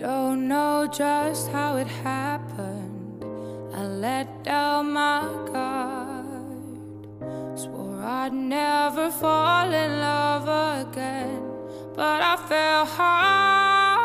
[0.00, 3.22] don't know just how it happened.
[3.74, 5.20] I let down my
[5.52, 6.24] guard.
[7.54, 10.48] Swore I'd never fall in love
[10.88, 11.42] again,
[11.94, 14.00] but I fell hard.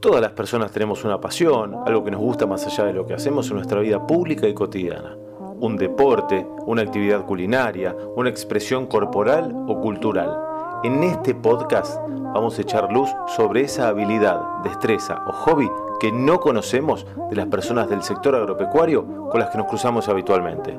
[0.00, 3.14] Todas las personas tenemos una pasión, algo que nos gusta más allá de lo que
[3.14, 5.14] hacemos en nuestra vida pública y cotidiana.
[5.60, 10.47] Un deporte, una actividad culinaria, una expresión corporal o cultural.
[10.84, 15.68] En este podcast vamos a echar luz sobre esa habilidad, destreza o hobby
[15.98, 20.78] que no conocemos de las personas del sector agropecuario con las que nos cruzamos habitualmente.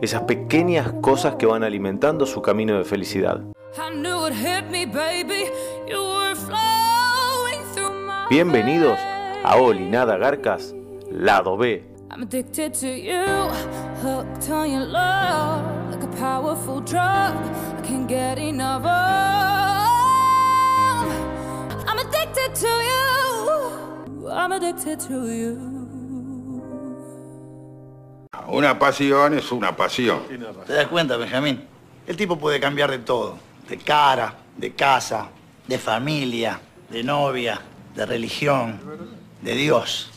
[0.00, 3.42] Esas pequeñas cosas que van alimentando su camino de felicidad.
[8.30, 8.98] Bienvenidos
[9.44, 10.74] a Oli Nada Garcas,
[11.10, 11.93] lado B.
[12.14, 13.26] I'm addicted to you,
[14.00, 17.34] hooked on your love, like a powerful drug.
[17.76, 18.88] I can't get enough of.
[21.88, 24.28] I'm addicted to you.
[24.30, 25.58] I'm addicted to you.
[28.46, 30.20] Una pasión es una pasión.
[30.68, 31.66] ¿Te das cuenta, Benjamín?
[32.06, 33.40] El tipo puede cambiar de todo.
[33.68, 35.30] De cara, de casa,
[35.66, 37.60] de familia, de novia,
[37.96, 38.78] de religión,
[39.42, 40.13] de Dios.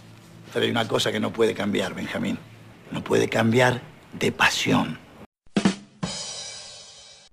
[0.54, 2.38] Pero hay una cosa que no puede cambiar, Benjamín.
[2.92, 3.82] No puede cambiar
[4.14, 5.00] de pasión.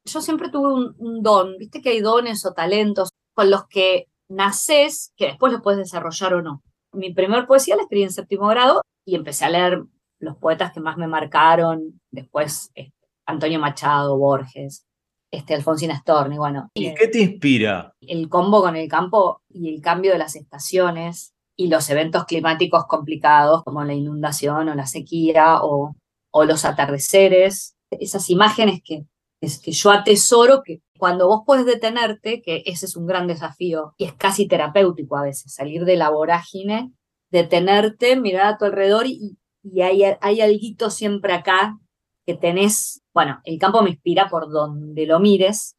[0.07, 4.09] Yo siempre tuve un, un don, viste que hay dones o talentos con los que
[4.29, 6.63] naces, que después los puedes desarrollar o no.
[6.93, 9.83] Mi primer poesía la escribí en séptimo grado y empecé a leer
[10.19, 12.95] los poetas que más me marcaron, después este,
[13.27, 14.87] Antonio Machado, Borges,
[15.31, 16.71] este, Alfonsina Storni, bueno.
[16.75, 17.93] ¿Y qué te inspira?
[18.01, 22.87] El combo con el campo y el cambio de las estaciones y los eventos climáticos
[22.87, 25.95] complicados como la inundación o la sequía o,
[26.33, 29.05] o los atardeceres, esas imágenes que,
[29.41, 34.05] que yo atesoro que cuando vos podés detenerte, que ese es un gran desafío y
[34.05, 36.93] es casi terapéutico a veces, salir de la vorágine,
[37.31, 41.79] detenerte, mirar a tu alrededor y, y hay, hay algo siempre acá
[42.27, 45.76] que tenés, bueno, el campo me inspira por donde lo mires.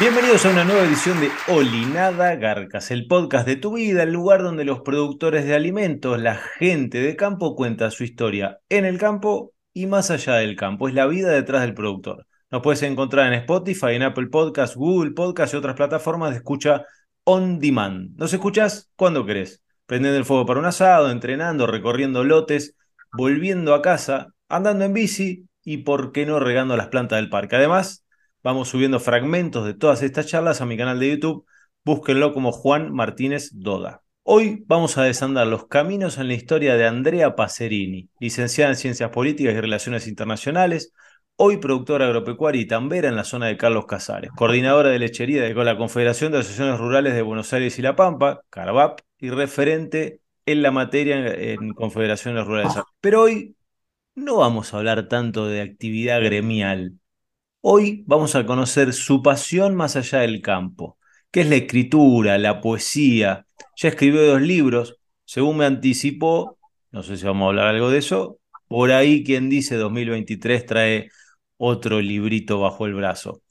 [0.00, 4.42] Bienvenidos a una nueva edición de Olinada Garcas, el podcast de tu vida, el lugar
[4.42, 9.52] donde los productores de alimentos, la gente de campo cuenta su historia en el campo
[9.74, 10.88] y más allá del campo.
[10.88, 12.26] Es la vida detrás del productor.
[12.50, 16.86] Nos puedes encontrar en Spotify, en Apple Podcasts, Google Podcasts y otras plataformas de escucha
[17.24, 18.16] on demand.
[18.16, 22.74] Nos escuchas cuando querés, prendiendo el fuego para un asado, entrenando, recorriendo lotes,
[23.12, 27.56] volviendo a casa, andando en bici y, por qué no, regando las plantas del parque.
[27.56, 28.06] Además,
[28.42, 31.46] vamos subiendo fragmentos de todas estas charlas a mi canal de YouTube.
[31.84, 34.02] Búsquenlo como Juan Martínez Doda.
[34.22, 39.10] Hoy vamos a desandar los caminos en la historia de Andrea Pacerini, licenciada en Ciencias
[39.10, 40.92] Políticas y Relaciones Internacionales,
[41.36, 45.54] hoy productora agropecuaria y tambera en la zona de Carlos Casares, coordinadora de lechería de
[45.54, 50.20] con la Confederación de Asociaciones Rurales de Buenos Aires y La Pampa, CARVAP, y referente
[50.44, 52.74] en la materia en, en Confederaciones Rurales.
[53.00, 53.56] Pero hoy
[54.14, 56.99] no vamos a hablar tanto de actividad gremial.
[57.62, 60.98] Hoy vamos a conocer su pasión más allá del campo,
[61.30, 63.46] que es la escritura, la poesía.
[63.76, 64.96] Ya escribió dos libros,
[65.26, 66.58] según me anticipó,
[66.90, 71.10] no sé si vamos a hablar algo de eso, por ahí quien dice 2023 trae
[71.58, 73.42] otro librito bajo el brazo.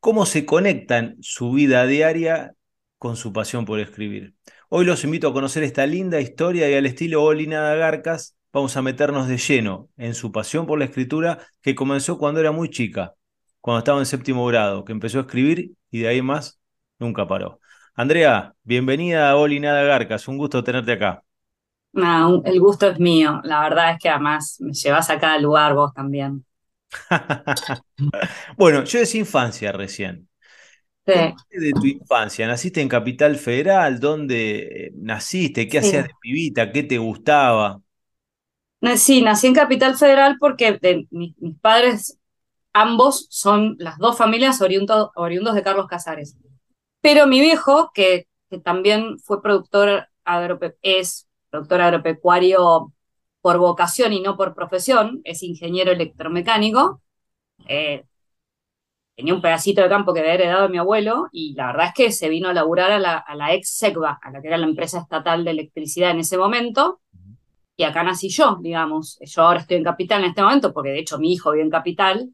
[0.00, 2.54] ¿Cómo se conectan su vida diaria
[2.98, 4.34] con su pasión por escribir?
[4.70, 8.82] Hoy los invito a conocer esta linda historia y al estilo Olinada Garcas vamos a
[8.82, 13.14] meternos de lleno en su pasión por la escritura que comenzó cuando era muy chica,
[13.60, 16.60] cuando estaba en séptimo grado, que empezó a escribir y de ahí más
[16.98, 17.60] nunca paró.
[17.94, 21.22] Andrea, bienvenida a Oli Nada Garcas, un gusto tenerte acá.
[21.92, 23.40] No, el gusto es mío.
[23.44, 26.44] La verdad es que además me llevas a cada lugar vos también.
[28.56, 30.28] bueno, yo decía infancia recién.
[31.06, 31.58] Sí.
[31.58, 32.46] de tu infancia?
[32.46, 33.98] ¿Naciste en Capital Federal?
[33.98, 35.66] ¿Dónde eh, naciste?
[35.68, 36.70] ¿Qué hacías de pibita?
[36.70, 37.80] ¿Qué te gustaba?
[38.96, 40.78] Sí, nací en Capital Federal porque
[41.10, 42.18] mis, padres,
[42.72, 46.36] ambos son las dos familias oriundos, oriundos de Carlos Casares.
[47.00, 50.06] Pero mi viejo, que, que también fue productor
[50.82, 52.92] es productor agropecuario
[53.40, 57.02] por vocación y no por profesión, es ingeniero electromecánico.
[57.66, 58.04] Eh,
[59.16, 61.94] tenía un pedacito de campo que había heredado de mi abuelo y la verdad es
[61.94, 64.58] que se vino a laburar a la, a la ex SECBA, a la que era
[64.58, 67.00] la empresa estatal de electricidad en ese momento.
[67.76, 69.18] Y acá nací yo, digamos.
[69.22, 71.70] Yo ahora estoy en Capital en este momento, porque de hecho mi hijo vive en
[71.70, 72.30] Capital.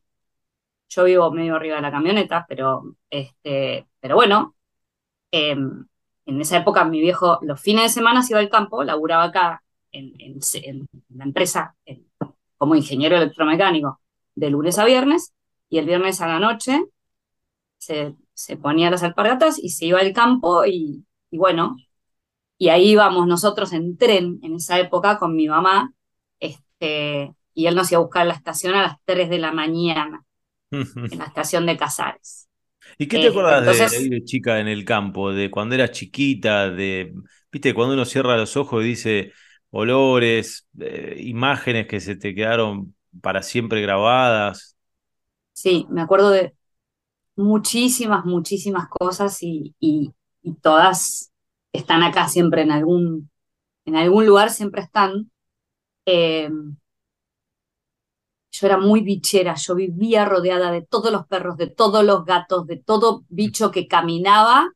[0.88, 4.54] Yo vivo medio arriba de la camioneta, pero, este, pero bueno,
[5.30, 5.86] em,
[6.26, 9.62] en esa época mi viejo los fines de semana se iba al campo, laburaba acá
[9.92, 10.38] en,
[11.10, 11.74] la empresa
[12.58, 14.00] como ingeniero electromecánico
[14.34, 15.32] de lunes a viernes
[15.68, 16.84] y el viernes a la noche
[17.78, 21.76] se, ponía las alpargatas y se iba al campo y, bueno,
[22.58, 25.92] y ahí íbamos nosotros en tren en esa época con mi mamá,
[26.40, 30.24] este, y él nos iba a buscar la estación a las 3 de la mañana,
[30.70, 32.48] en la estación de Casares.
[32.98, 35.32] ¿Y qué te acuerdas de, de chica en el campo?
[35.32, 37.12] De cuando eras chiquita, de,
[37.50, 39.32] viste, cuando uno cierra los ojos y dice
[39.70, 44.76] olores, eh, imágenes que se te quedaron para siempre grabadas.
[45.52, 46.54] Sí, me acuerdo de
[47.34, 50.12] muchísimas, muchísimas cosas y, y,
[50.62, 51.32] todas
[51.72, 53.30] están acá siempre en algún,
[53.84, 55.30] en algún lugar, siempre están.
[56.06, 56.48] Eh,
[58.58, 62.66] yo era muy bichera, yo vivía rodeada de todos los perros, de todos los gatos,
[62.66, 64.72] de todo bicho que caminaba.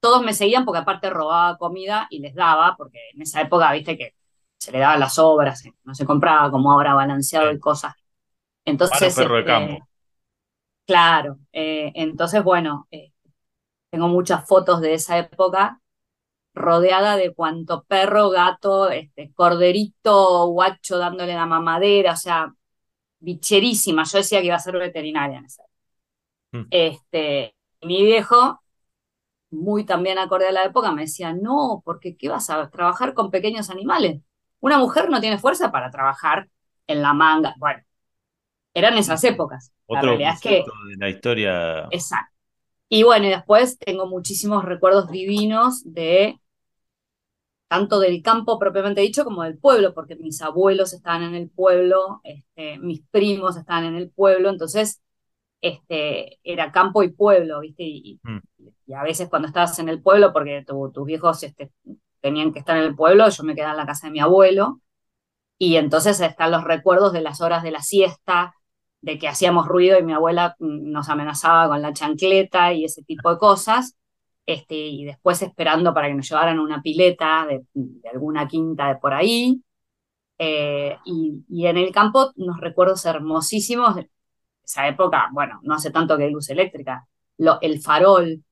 [0.00, 3.96] Todos me seguían porque aparte robaba comida y les daba, porque en esa época, viste
[3.96, 4.14] que
[4.58, 7.94] se le daban las obras, eh, no se compraba como ahora balanceado y cosas.
[8.64, 9.88] Entonces, perro de este, campo.
[10.86, 13.12] Claro, eh, entonces bueno, eh,
[13.90, 15.80] tengo muchas fotos de esa época
[16.54, 22.52] rodeada de cuanto perro, gato, este, corderito, guacho dándole la mamadera, o sea,
[23.20, 24.04] bicherísima.
[24.04, 25.62] Yo decía que iba a ser veterinaria en esa
[26.52, 26.66] mm.
[26.70, 28.60] Este, mi viejo,
[29.50, 33.30] muy también acorde a la época, me decía, no, porque ¿qué vas a trabajar con
[33.30, 34.20] pequeños animales?
[34.60, 36.48] Una mujer no tiene fuerza para trabajar
[36.86, 37.54] en la manga.
[37.58, 37.82] Bueno,
[38.74, 39.72] eran esas épocas.
[39.86, 41.88] Otro la es que, de la historia.
[41.90, 42.34] Exacto.
[42.88, 46.40] Y bueno, y después tengo muchísimos recuerdos divinos de
[47.68, 52.20] tanto del campo propiamente dicho como del pueblo, porque mis abuelos estaban en el pueblo,
[52.24, 55.02] este, mis primos estaban en el pueblo, entonces
[55.60, 57.84] este, era campo y pueblo, ¿viste?
[57.84, 58.94] Y, mm.
[58.94, 61.70] a veces cuando estabas en el pueblo, porque tus viejos este,
[62.20, 64.80] tenían que estar en el pueblo, yo me quedaba en la casa de mi abuelo,
[65.58, 68.54] y entonces están los recuerdos de las horas de la siesta,
[69.00, 73.02] de que hacíamos ruido y mi abuela mm, nos amenazaba con la chancleta y ese
[73.02, 73.96] tipo de cosas.
[74.48, 77.66] Este, y después esperando para que nos llevaran una pileta de,
[78.10, 79.62] alguna quinta de por ahí.
[80.38, 84.10] Eh, y, en el campo unos recuerdos hermosísimos de
[84.64, 87.06] esa época, bueno, no hace tanto que hay luz eléctrica,
[87.36, 88.42] lo, el farol,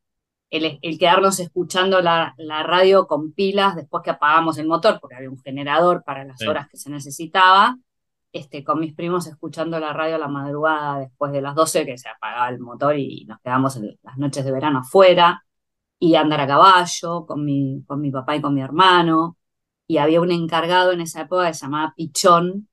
[0.50, 5.16] el, el quedarnos escuchando la, la, radio con pilas después que apagamos el motor, porque
[5.16, 7.78] había un generador para las horas que se necesitaba,
[8.32, 11.96] este, con mis primos escuchando la radio a la madrugada después de las 12 que
[11.96, 15.42] se apagaba el motor y nos quedamos en las noches de verano afuera
[15.98, 19.36] y andar a caballo con mi, con mi papá y con mi hermano.
[19.86, 22.68] Y había un encargado en esa época que se llamaba Pichón,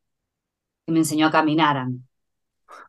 [0.85, 1.99] que me enseñó a caminar a mí.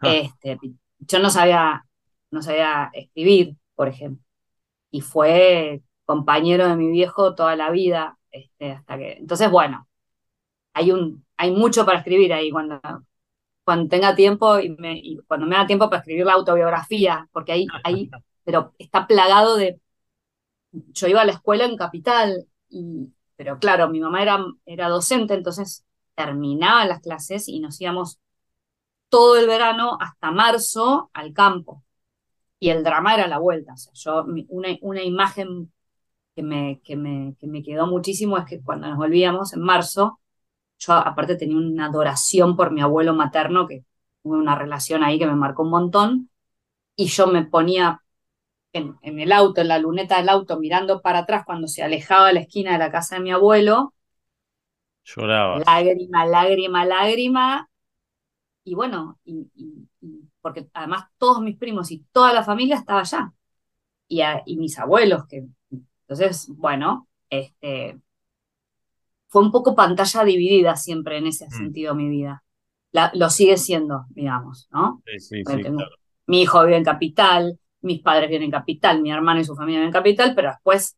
[0.00, 0.12] Ah.
[0.12, 0.58] Este,
[0.98, 1.84] Pichón no sabía,
[2.30, 4.24] no sabía escribir, por ejemplo.
[4.90, 8.18] Y fue compañero de mi viejo toda la vida.
[8.30, 9.12] Este, hasta que...
[9.14, 9.88] Entonces, bueno,
[10.74, 12.80] hay, un, hay mucho para escribir ahí cuando,
[13.64, 17.52] cuando tenga tiempo y, me, y cuando me da tiempo para escribir la autobiografía, porque
[17.52, 18.10] ahí, ahí
[18.44, 19.80] pero está plagado de
[20.92, 25.34] yo iba a la escuela en Capital, y, pero claro, mi mamá era, era docente,
[25.34, 28.20] entonces terminaba las clases y nos íbamos
[29.08, 31.82] todo el verano hasta marzo al campo.
[32.58, 33.74] Y el drama era la vuelta.
[33.74, 35.72] O sea, yo, una, una imagen
[36.34, 40.20] que me, que, me, que me quedó muchísimo es que cuando nos volvíamos en marzo,
[40.78, 43.84] yo aparte tenía una adoración por mi abuelo materno, que
[44.22, 46.30] tuve una relación ahí que me marcó un montón,
[46.96, 48.03] y yo me ponía
[48.78, 52.40] en, el auto, en la luneta del auto, mirando para atrás cuando se alejaba la
[52.40, 53.94] esquina de la casa de mi abuelo.
[55.04, 55.60] Lloraba.
[55.60, 57.70] Lágrima, lágrima, lágrima.
[58.64, 59.48] Y bueno, y,
[60.40, 63.32] porque además todos mis primos y toda la familia estaba allá.
[64.08, 65.46] Y, y mis abuelos, que
[66.06, 67.98] entonces, bueno, este,
[69.28, 71.50] fue un poco pantalla dividida siempre en ese mm.
[71.50, 72.44] sentido mi vida.
[73.14, 75.02] lo sigue siendo, digamos, ¿no?
[75.06, 75.62] Sí, sí, sí,
[76.26, 79.80] Mi hijo vive en Capital, mis padres viven en Capital, mi hermano y su familia
[79.80, 80.96] viven en Capital, pero después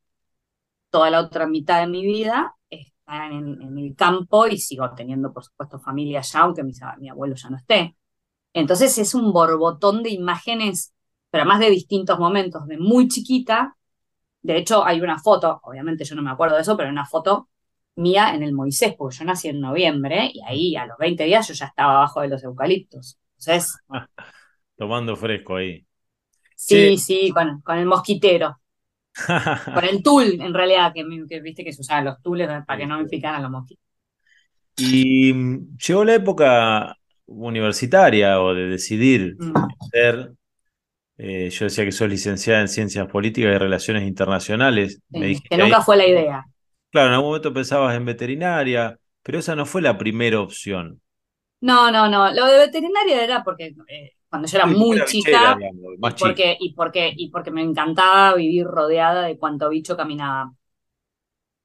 [0.90, 5.44] toda la otra mitad de mi vida está en, el campo y sigo teniendo, por
[5.44, 7.96] supuesto, familia allá, aunque mi abuelo ya no esté.
[8.52, 10.94] Entonces es un borbotón de imágenes,
[11.30, 13.76] pero además de distintos momentos, de muy chiquita.
[14.42, 17.48] De hecho, hay una foto, obviamente yo no me acuerdo de eso, pero una foto
[17.96, 21.48] mía en el Moisés, porque yo nací en noviembre y ahí a los 20 días
[21.48, 23.18] yo ya estaba abajo de los eucaliptos.
[23.38, 23.78] Entonces.
[24.76, 25.85] Tomando fresco ahí.
[26.56, 28.58] Sí, sí, con, con, el mosquitero.
[29.74, 31.04] con el tul, en realidad, que,
[31.40, 33.84] viste que se usaban los tules para que no me picaran los mosquitos.
[34.76, 36.96] Y mm, llegó la época
[37.26, 39.52] universitaria o de decidir mm.
[39.90, 40.32] ser.
[41.18, 45.00] Eh, yo decía que soy licenciada en Ciencias Políticas y Relaciones Internacionales.
[45.10, 46.44] que nunca fue la idea.
[46.90, 51.00] Claro, en algún momento pensabas en veterinaria, pero esa no fue la primera opción.
[51.60, 52.32] No, no, no.
[52.32, 57.12] Lo de veterinaria era porque eh, cuando yo era muy chica, y, porque, y, porque,
[57.16, 60.52] y porque me encantaba vivir rodeada de cuanto bicho caminaba.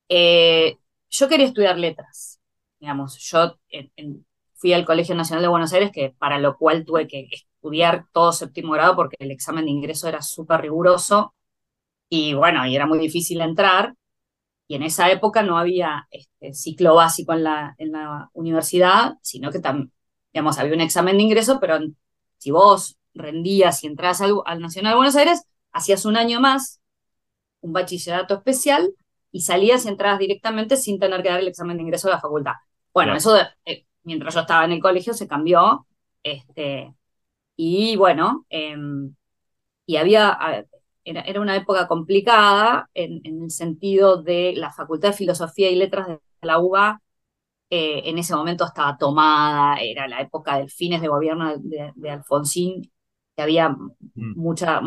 [0.08, 0.78] Eh,
[1.10, 2.40] yo quería estudiar letras,
[2.80, 3.18] digamos.
[3.20, 3.58] Yo
[4.54, 8.32] fui al Colegio Nacional de Buenos Aires, que para lo cual tuve que estudiar todo
[8.32, 11.36] séptimo grado porque el examen de ingreso era súper riguroso
[12.08, 13.96] y bueno, y era muy difícil entrar
[14.68, 19.51] y en esa época no había este, ciclo básico en la, en la universidad, sino
[19.51, 19.92] que también,
[20.32, 21.78] digamos, había un examen de ingreso, pero
[22.42, 26.82] si vos rendías y entras al, Nacional de Buenos Aires, hacías un año más,
[27.62, 28.96] un bachillerato especial,
[29.32, 32.20] y salías y entrabas directamente sin tener que dar el examen de ingreso de la
[32.20, 32.54] facultad.
[32.92, 35.86] Bueno, eso eh, mientras yo estaba en el colegio se cambió,
[36.24, 36.96] este,
[37.56, 39.14] y bueno, em,
[39.86, 40.66] y había,
[41.04, 46.20] era, una época complicada en, el sentido de la Facultad de Filosofía y Letras de
[46.42, 47.02] la UBA,
[47.72, 52.92] eh, en ese momento estaba tomada, era la época del fines de gobierno de, Alfonsín,
[53.36, 53.80] que había mm.
[54.36, 54.82] mucha,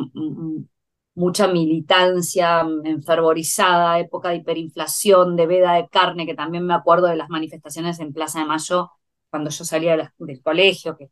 [1.15, 7.17] mucha militancia enfervorizada, época de hiperinflación, de veda de carne, que también me acuerdo de
[7.17, 8.91] las manifestaciones en Plaza de Mayo
[9.31, 11.11] cuando yo salía del colegio, que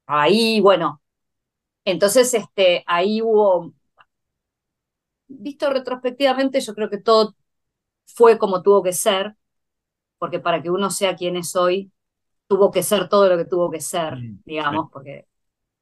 [0.00, 1.02] estaba ahí, bueno.
[1.84, 3.74] Entonces, este, ahí hubo
[5.28, 7.34] visto retrospectivamente, yo creo que todo
[8.06, 9.36] fue como tuvo que ser,
[10.22, 11.90] porque para que uno sea quien es hoy,
[12.46, 15.26] tuvo que ser todo lo que tuvo que ser, mm, digamos, porque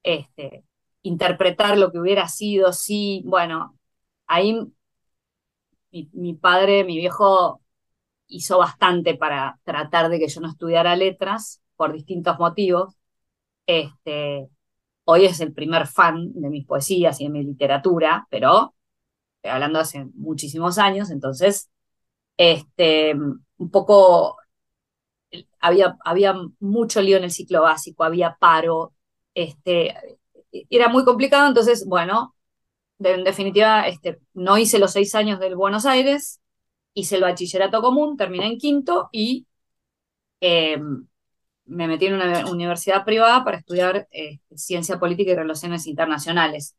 [0.03, 0.65] este,
[1.03, 3.79] interpretar lo que hubiera sido, sí, bueno,
[4.27, 4.59] ahí
[5.91, 7.61] mi, padre, mi viejo,
[8.29, 12.97] hizo bastante para tratar de que yo no estudiara letras por distintos motivos.
[13.67, 14.49] Este,
[15.05, 18.75] hoy es el primer fan de mis poesías y de mi literatura, pero
[19.43, 21.69] hablando hace muchísimos años, entonces,
[22.41, 24.39] este, un poco,
[25.61, 28.95] había, había mucho lío en el ciclo básico, había paro,
[29.35, 29.95] este,
[30.71, 32.35] era muy complicado, entonces, bueno,
[32.99, 36.41] en definitiva, este, no hice los seis años del Buenos Aires,
[36.95, 39.47] hice el bachillerato común, terminé en quinto y
[40.41, 41.07] em,
[41.67, 46.75] me metí en una universidad privada para estudiar eh, ciencia política y relaciones internacionales.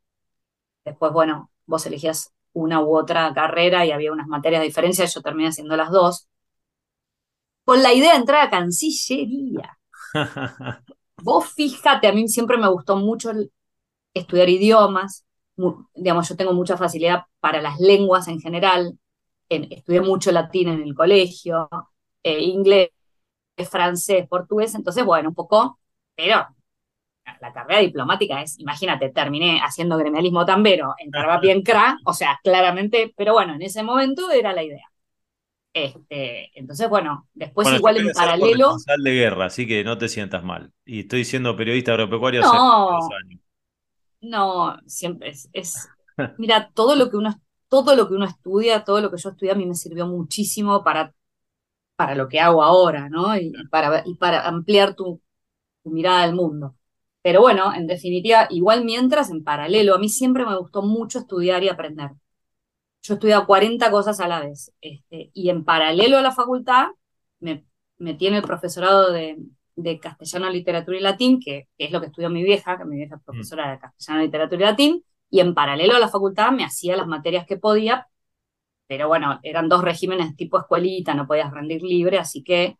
[0.85, 5.21] Después, bueno, vos elegías una u otra carrera y había unas materias de diferencia, yo
[5.21, 6.27] terminé haciendo las dos,
[7.65, 9.77] con la idea de entrar a Cancillería.
[11.23, 13.31] Vos fíjate, a mí siempre me gustó mucho
[14.13, 15.25] estudiar idiomas,
[15.93, 18.97] digamos, yo tengo mucha facilidad para las lenguas en general,
[19.49, 21.69] estudié mucho latín en el colegio,
[22.23, 22.89] eh, inglés,
[23.69, 25.79] francés, portugués, entonces, bueno, un poco,
[26.15, 26.47] pero
[27.39, 31.11] la carrera diplomática es, imagínate, terminé haciendo gremialismo tambero en
[31.49, 34.87] en CRA, o sea, claramente, pero bueno, en ese momento era la idea.
[35.73, 38.75] Este, entonces, bueno, después igual en paralelo.
[39.03, 40.71] de guerra, así que no te sientas mal.
[40.85, 43.41] Y estoy siendo periodista agropecuario no, hace años.
[44.21, 45.89] No, siempre es, es,
[46.37, 47.33] Mira, todo lo que uno
[47.71, 50.83] todo lo que uno estudia, todo lo que yo estudié a mí me sirvió muchísimo
[50.83, 51.13] para,
[51.95, 53.37] para lo que hago ahora, ¿no?
[53.37, 55.21] Y, para, y para ampliar tu,
[55.81, 56.75] tu mirada al mundo.
[57.21, 61.63] Pero bueno, en definitiva, igual mientras, en paralelo, a mí siempre me gustó mucho estudiar
[61.63, 62.11] y aprender.
[63.03, 64.71] Yo estudiaba 40 cosas a la vez.
[64.81, 66.87] Este, y en paralelo a la facultad,
[67.39, 67.65] me
[68.01, 69.37] en el profesorado de,
[69.99, 73.23] castellano, literatura y latín, que, es lo que estudió mi vieja, que mi vieja es
[73.23, 77.07] profesora de castellano, literatura y latín, y en paralelo a la facultad me hacía las
[77.07, 78.07] materias que podía,
[78.87, 82.77] pero bueno, eran dos regímenes tipo escuelita, no podías rendir libre, así que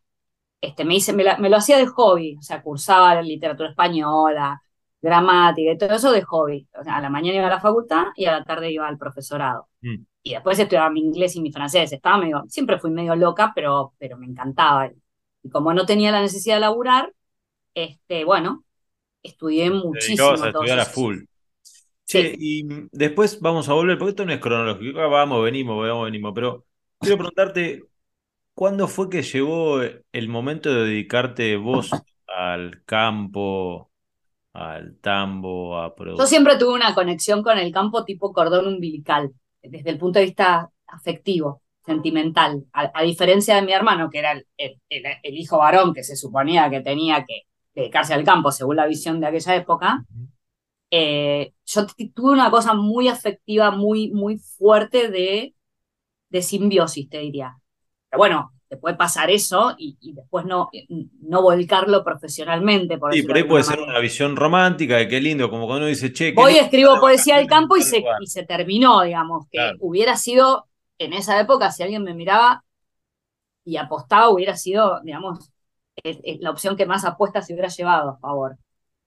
[0.62, 4.62] este, me, hice, me, lo hacía de hobby, o sea, cursaba literatura española,
[5.02, 6.68] gramática y todo eso de hobby.
[6.80, 8.98] O sea, a la mañana iba a la facultad y a la tarde iba al
[8.98, 9.68] profesorado.
[9.82, 10.04] Mm.
[10.24, 11.92] Y después estudiaba mi inglés y mi francés.
[11.92, 14.92] Estaba medio, siempre fui medio loca, pero, pero me encantaba.
[15.44, 17.12] Y como no tenía la necesidad de laburar,
[17.74, 18.64] este, bueno,
[19.24, 20.18] estudié Te muchísimo.
[20.18, 21.18] dedicabas a estudiar a full.
[22.04, 22.22] Sí.
[22.22, 26.06] Che, y mm, después vamos a volver, porque esto no es cronológico, vamos, venimos, vamos,
[26.06, 26.66] venimos, pero
[27.00, 27.84] quiero preguntarte,
[28.54, 33.92] ¿cuándo fue que llegó el momento de dedicarte vos al campo,
[34.54, 36.28] al tambo, a Yo producir?
[36.28, 39.32] siempre tuve una conexión con el campo tipo cordón umbilical,
[39.64, 44.34] desde el punto de vista afectivo, sentimental, a, a diferencia de mi hermano, que era
[44.34, 47.44] el, el- el- el hijo varón que se suponía que tenía que
[47.74, 50.06] dedicarse al campo según la visión de aquella época.
[50.92, 55.56] eh, yo tuve una cosa muy afectiva, muy, muy fuerte de,
[56.30, 57.58] de simbiosis, te diría.
[58.12, 60.70] Pero bueno, te puede pasar eso y, y después no,
[61.22, 65.20] no volcarlo profesionalmente, por Sí, por de ahí puede ser una visión romántica de qué
[65.22, 67.78] lindo, como cuando uno dice, che, qué Voy y lindo escribo de poesía del campo
[67.78, 68.22] y se, lugar.
[68.22, 69.78] y se terminó, digamos, que Claro.
[69.82, 72.64] hubiera sido, en esa época, si alguien me miraba
[73.64, 75.52] y apostaba, hubiera sido, digamos,
[76.40, 78.58] la opción que más apuestas se hubiera llevado a favor.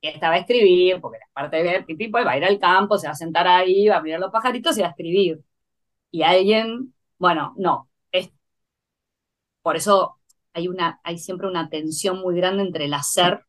[0.02, 3.06] Esta va a escribir, porque la parte del tipo va a ir al campo, se
[3.06, 5.40] va a sentar ahí, va a mirar los pajaritos y va a escribir.
[6.10, 7.88] Y alguien, bueno, no,
[9.64, 10.20] por eso
[10.54, 13.46] hay una, hay siempre una tensión muy grande entre el hacer,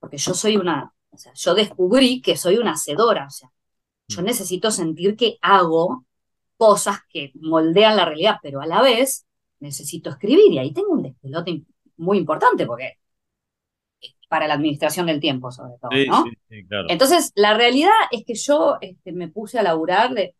[0.00, 3.50] porque yo soy una, o sea, yo descubrí que soy una hacedora, o sea,
[4.08, 6.06] yo necesito sentir que hago
[6.58, 9.26] cosas que moldean la realidad, pero a la vez
[9.60, 11.64] necesito escribir y ahí tengo un despelote
[11.96, 12.94] muy importante porque
[14.28, 16.24] para la administración del tiempo sobre todo, Sí, ¿no?
[16.24, 16.88] sí, sí, claro.
[16.88, 20.34] Entonces, la realidad es que yo este, me puse a laburar de,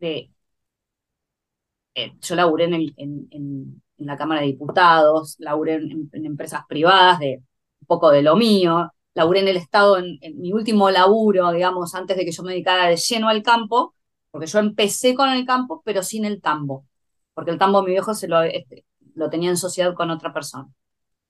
[0.00, 0.30] de
[1.94, 6.26] eh, yo laburé en, el- en- en- en la Cámara de Diputados, laburé en, en
[6.26, 7.42] empresas privadas de
[7.80, 11.94] un poco de lo mío, laburé en el Estado en, en mi último laburo, digamos,
[11.94, 13.94] antes de que yo me dedicara de lleno al campo,
[14.30, 16.86] porque yo empecé con el campo, pero sin el tambo,
[17.34, 18.84] porque el tambo mi viejo se lo, este,
[19.14, 20.68] lo tenía en sociedad con otra persona.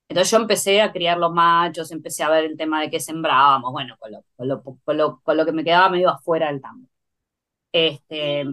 [0.09, 3.73] Entonces yo empecé a criar los machos, empecé a ver el tema de qué sembrábamos,
[3.73, 6.61] bueno, con lo, con lo, con lo, con lo que me quedaba medio afuera del
[6.61, 6.89] tambo.
[7.73, 8.47] Este,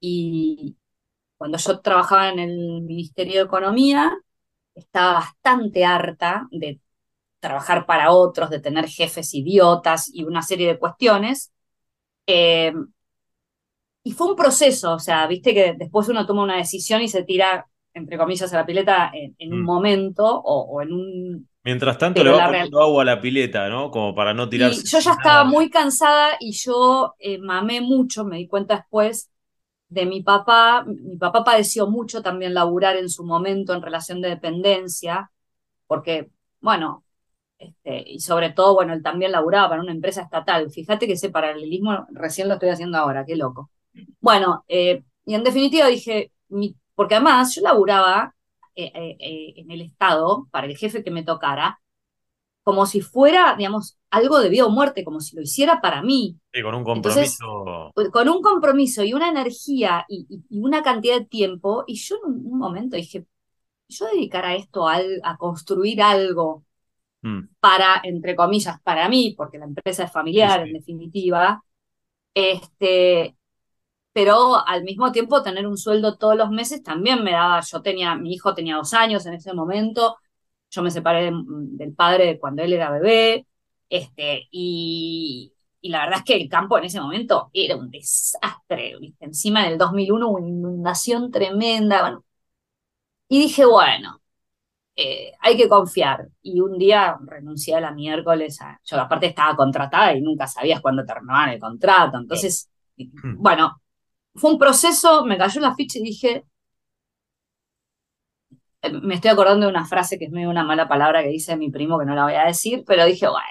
[0.00, 0.77] y
[1.38, 4.12] cuando yo trabajaba en el Ministerio de Economía,
[4.74, 6.80] estaba bastante harta de
[7.40, 11.52] trabajar para otros, de tener jefes idiotas y una serie de cuestiones.
[12.26, 12.72] Eh,
[14.02, 17.24] y fue un proceso, o sea, viste que después uno toma una decisión y se
[17.24, 19.64] tira, entre comillas, a la pileta en, en un Mm.
[19.64, 23.68] momento o, o en un Mientras tanto Pero le va poniendo agua a la pileta,
[23.68, 23.90] ¿no?
[23.92, 24.88] Como para no Y tirarse.
[24.88, 29.30] yo ya estaba muy cansada y yo eh, mamé mucho, me di cuenta después
[29.88, 30.84] de mi papá.
[30.86, 35.30] Mi papá padeció mucho también laburar en su momento en relación de dependencia,
[35.86, 37.04] porque, bueno,
[37.58, 40.70] este, y sobre todo, bueno, él también laburaba para una empresa estatal.
[40.70, 43.70] Fíjate que ese paralelismo recién lo estoy haciendo ahora, qué loco.
[44.20, 46.32] Bueno, eh, y en definitiva dije,
[46.94, 48.34] porque además yo laburaba
[48.76, 51.80] eh, eh, en el Estado para el jefe que me tocara,
[52.68, 56.38] como si fuera, digamos, algo de vida o muerte, como si lo hiciera para mí,
[56.52, 57.94] Sí, con un Entonces, compromiso.
[58.12, 61.84] con un compromiso y una energía y, y- y una cantidad de tiempo.
[61.86, 63.26] Y yo en un, momento dije,
[63.88, 66.64] yo dedicar a esto, al- a construir algo
[67.24, 67.48] Mm.
[67.60, 70.68] para, entre comillas, para mí, porque la empresa es familiar, Sí, sí.
[70.68, 71.62] en definitiva,
[72.34, 73.36] este,
[74.12, 78.14] pero al mismo tiempo tener un sueldo todos los meses también me daba, yo tenía,
[78.16, 80.16] mi hijo tenía dos años en ese momento,
[80.70, 83.46] yo me separé de- del padre cuando él era bebé,
[83.88, 88.96] este, y, y la verdad es que el campo en ese momento era un desastre,
[89.00, 89.24] ¿viste?
[89.24, 92.24] Encima en el 2001 una inundación tremenda, bueno,
[93.28, 94.20] y dije, bueno,
[94.96, 96.28] eh, hay que confiar.
[96.42, 98.60] Y un día renuncié a la miércoles.
[98.62, 102.18] a- yo aparte estaba contratada y nunca sabías cuándo terminaban el contrato.
[102.18, 102.70] Entonces,
[103.36, 103.82] bueno,
[104.34, 106.44] fue un proceso, me cayó la ficha y dije,
[109.02, 111.70] me estoy acordando de una frase que es medio una mala palabra que dice mi
[111.70, 113.46] primo, que no la voy a decir, pero dije, bueno,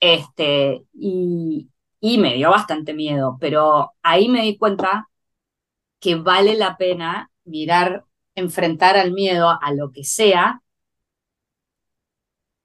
[0.00, 5.08] este, y, y me dio bastante miedo, pero ahí me di cuenta
[6.00, 10.62] que vale la pena mirar, enfrentar al miedo a lo que sea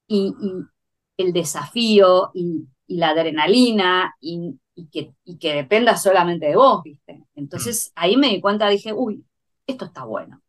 [0.08, 6.48] y, y el desafío y, y la adrenalina y, y que, y que dependa solamente
[6.48, 7.24] de vos, ¿viste?
[7.36, 9.26] Entonces ahí me di cuenta, dije, uy,
[9.68, 10.42] esto está bueno.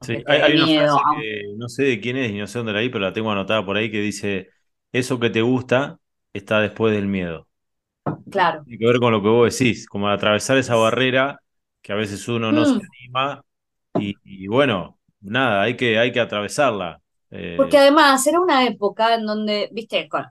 [0.00, 2.80] Sí, hay, una frase que no sé de quién es y no sé dónde la
[2.80, 4.50] vi, pero la tengo anotada por ahí que dice,
[4.90, 6.00] eso que te gusta
[6.32, 7.48] está después del miedo.
[8.30, 8.64] claro.
[8.64, 11.40] Tiene que ver con lo que vos decís, como atravesar esa barrera
[11.82, 12.92] que a veces uno no se Mm.
[13.00, 13.44] anima
[13.94, 17.00] y, y bueno, nada, hay que, hay que atravesarla.
[17.30, 20.26] Eh, Porque además era una época en donde, viste, con-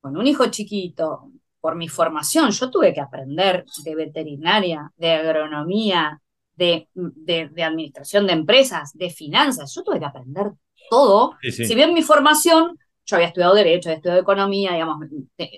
[0.00, 6.20] con un hijo chiquito, por mi formación, yo tuve que aprender de veterinaria, de agronomía,
[6.60, 10.52] de, de, administración de empresas, de finanzas, yo tuve que aprender
[10.90, 11.32] todo.
[11.40, 15.08] Si bien mi formación, yo había estudiado Derecho, había estudiado Economía, digamos,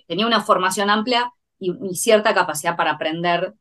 [0.06, 3.52] tenía una formación amplia y, cierta capacidad para aprender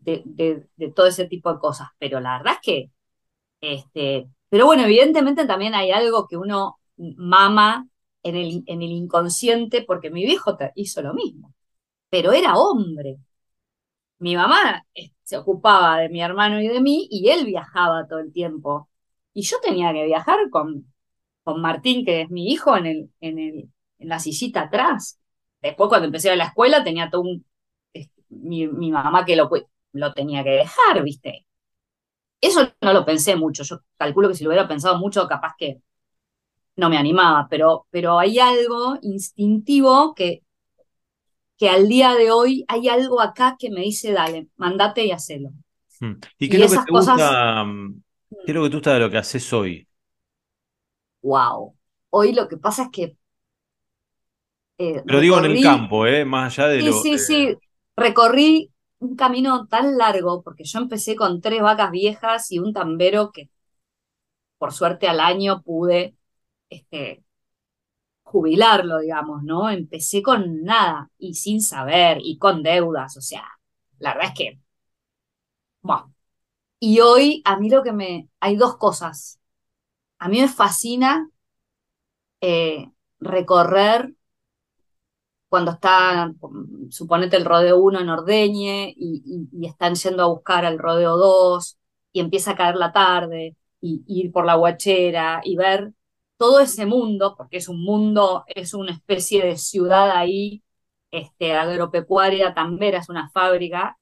[0.00, 2.90] de, de, todo ese tipo de cosas, pero la verdad es que,
[3.60, 7.86] este, pero bueno, evidentemente también hay algo que uno mama
[8.24, 11.54] en el, en el inconsciente, porque mi viejo hizo lo mismo,
[12.08, 13.18] pero era hombre.
[14.20, 14.84] Mi mamá
[15.24, 18.88] se ocupaba de mi hermano y de mí y él viajaba todo el tiempo.
[19.34, 20.92] Y yo tenía que viajar con,
[21.44, 25.20] con Martín, que es mi hijo, en, el, en, el, en la sillita atrás.
[25.62, 27.46] Después, cuando empecé a la escuela, tenía todo un.
[28.30, 29.50] Mi, mi mamá que lo,
[29.92, 31.46] lo tenía que dejar, ¿viste?
[32.40, 33.64] Eso no lo pensé mucho.
[33.64, 35.82] Yo calculo que si lo hubiera pensado mucho, capaz que
[36.76, 40.42] no me animaba, pero, pero hay algo instintivo que,
[41.60, 45.50] que al día de hoy hay algo acá que me dice, dale, mandate y hacelo.
[46.00, 46.14] Hmm.
[46.38, 48.02] ¿Y qué es lo que te gusta, mm,
[48.46, 49.86] qué es lo que te gusta de lo que haces hoy?
[51.20, 51.76] Wow.
[52.08, 53.16] Hoy lo que pasa es que...
[54.78, 56.24] Eh, pero digo en el campo, ¿eh?
[56.24, 56.92] más allá de sí, lo...
[56.94, 57.56] Sí, sí,
[57.94, 63.32] recorrí un camino tan largo, porque yo empecé con tres vacas viejas y un tambero
[63.32, 63.50] que
[64.56, 66.14] por suerte al año pude
[66.70, 67.22] este,
[68.30, 69.70] jubilarlo, digamos, ¿no?
[69.70, 73.44] Empecé con nada y sin saber y con deudas, o sea,
[73.98, 74.60] la verdad es que,
[75.82, 76.14] bueno.
[76.80, 79.40] Y hoy a mí lo que me, hay dos cosas.
[80.18, 81.30] A mí me fascina
[82.40, 82.90] eh,
[83.20, 84.14] recorrer
[85.48, 86.32] cuando está,
[86.90, 91.78] suponete el rodeo 1 en Ordeñe y, y, están yendo a buscar al rodeo 2
[92.12, 95.92] y empieza a caer la tarde y, y ir por la guachera y ver
[96.40, 100.62] todo ese mundo, porque es un mundo, es una especie de ciudad ahí,
[101.10, 103.98] este, agropecuaria, Tambera es una fábrica,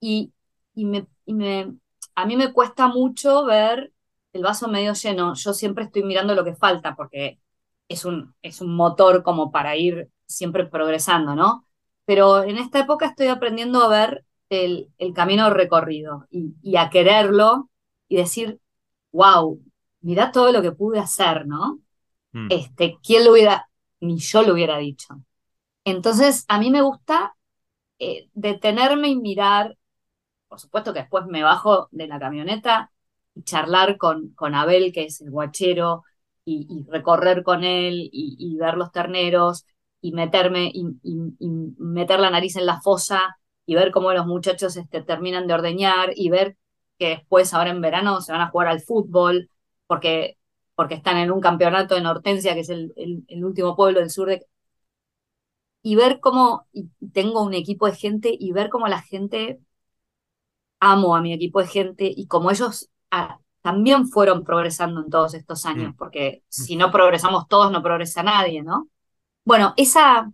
[0.00, 0.32] y,
[0.74, 1.74] y, me, me,
[2.14, 3.92] a mí me cuesta mucho ver
[4.32, 5.34] el vaso medio lleno.
[5.34, 7.40] Yo siempre estoy mirando lo que falta, porque
[7.88, 11.66] es un, es un motor como para ir siempre progresando, ¿no?
[12.04, 16.90] Pero en esta época estoy aprendiendo a ver el, el camino recorrido y, y a
[16.90, 17.70] quererlo
[18.08, 18.60] y decir,
[19.12, 19.60] wow,
[20.00, 21.80] mirá todo lo que pude hacer, ¿no?
[22.32, 22.48] Mm.
[22.50, 23.68] Este, ¿quién lo hubiera,
[24.00, 25.20] ni yo lo hubiera dicho?
[25.84, 27.34] Entonces, a mí me gusta
[27.98, 29.76] eh, detenerme y mirar,
[30.48, 32.92] por supuesto que después me bajo de la camioneta
[33.34, 36.04] y charlar con, con Abel, que es el guachero,
[36.44, 39.66] y, recorrer con él y, ver los terneros
[40.00, 40.84] y meterme y,
[41.78, 46.10] meter la nariz en la fosa y ver cómo los muchachos este, terminan de ordeñar
[46.14, 46.56] y ver
[46.98, 49.50] que después ahora en verano se van a jugar al fútbol
[49.90, 50.38] porque,
[50.76, 54.28] porque están en un campeonato en Hortensia, que es el, el, último pueblo del sur
[54.28, 54.46] de...
[55.82, 59.58] Y ver cómo y tengo un equipo de gente y ver cómo la gente,
[60.78, 65.34] amo a mi equipo de gente y como ellos ah, también fueron progresando en todos
[65.34, 65.96] estos años, mm.
[65.96, 68.86] porque si no progresamos todos, no progresa nadie, ¿no?
[69.44, 70.30] Bueno, esa,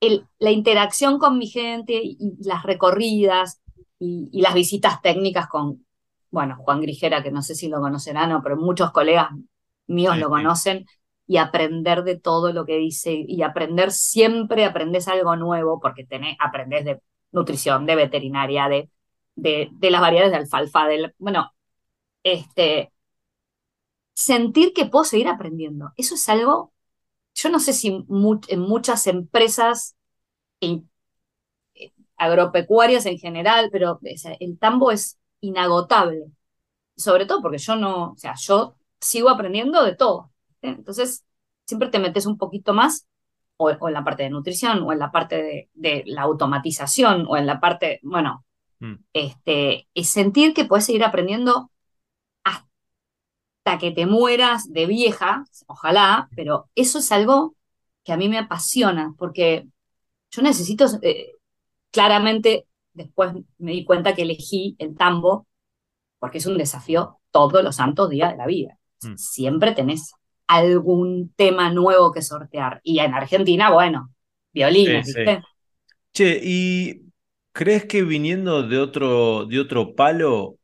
[0.00, 3.60] el, la interacción con mi gente y, las recorridas
[4.00, 5.86] y, y, las visitas técnicas con,
[6.30, 9.28] bueno, Juan Grigera, que no sé si lo conocerán, no, pero muchos colegas
[9.86, 10.86] míos lo conocen,
[11.26, 16.36] y aprender de todo lo que dice, y aprender siempre, aprendes algo nuevo, porque tenés,
[16.40, 17.00] aprendes de
[17.32, 18.90] nutrición, de veterinaria, de,
[19.36, 21.52] de, de las variedades de alfalfa, del, bueno,
[22.24, 22.92] este,
[24.14, 25.92] sentir que puedo seguir aprendiendo.
[25.96, 26.72] Eso es algo,
[27.34, 27.88] yo no sé si
[28.48, 29.96] en muchas empresas
[30.60, 30.82] eh,
[32.16, 34.00] agropecuarias en general, pero
[34.40, 36.26] el tambo es inagotable.
[36.96, 40.30] Sobre todo porque yo no, o sea, yo sigo aprendiendo de todo.
[40.62, 41.24] Entonces,
[41.66, 43.06] siempre te metes un poquito más,
[43.56, 47.46] o, en la parte de nutrición, o en la parte de, la automatización, o en
[47.46, 48.44] la parte, bueno,
[48.80, 48.94] mm.
[49.12, 51.70] este, es sentir que puedes seguir aprendiendo
[52.44, 57.54] hasta que te mueras de vieja, ojalá, pero eso es algo
[58.04, 59.66] que a mí me apasiona, porque
[60.30, 61.32] yo necesito, eh,
[61.90, 65.46] claramente después me di cuenta que elegí el tambo
[66.18, 68.78] porque es un desafío todos los santos días de la vida.
[69.02, 69.16] Mm.
[69.16, 70.12] Siempre tenés
[70.46, 72.80] algún tema nuevo que sortear.
[72.82, 74.10] Y en Argentina, bueno,
[74.52, 75.42] violines, ¿viste?
[76.12, 77.02] Che, ¿y
[77.52, 80.58] crees que viniendo de otro, de otro palo,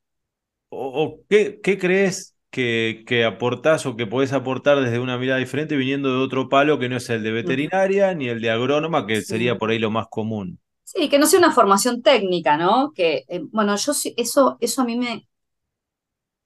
[0.69, 5.77] o, qué, qué, crees que, que, aportás o que podés aportar desde una mirada diferente
[5.77, 9.23] viniendo de otro palo que no es el de veterinaria ni el de agrónoma, que
[9.23, 10.59] sería por ahí lo más común?
[10.97, 12.93] Sí, que no sea una formación técnica, ¿no?
[12.95, 15.29] Que, eh, bueno, yo eso, eso a mí me,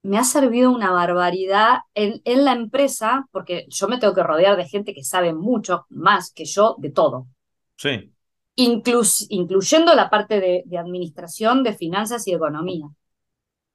[0.03, 4.57] me ha servido una barbaridad en, en la empresa, porque yo me tengo que rodear
[4.57, 7.29] de gente que sabe mucho más que yo de todo.
[7.77, 8.13] Sí.
[8.57, 12.87] incluyendo la parte de, de, administración, de finanzas y economía.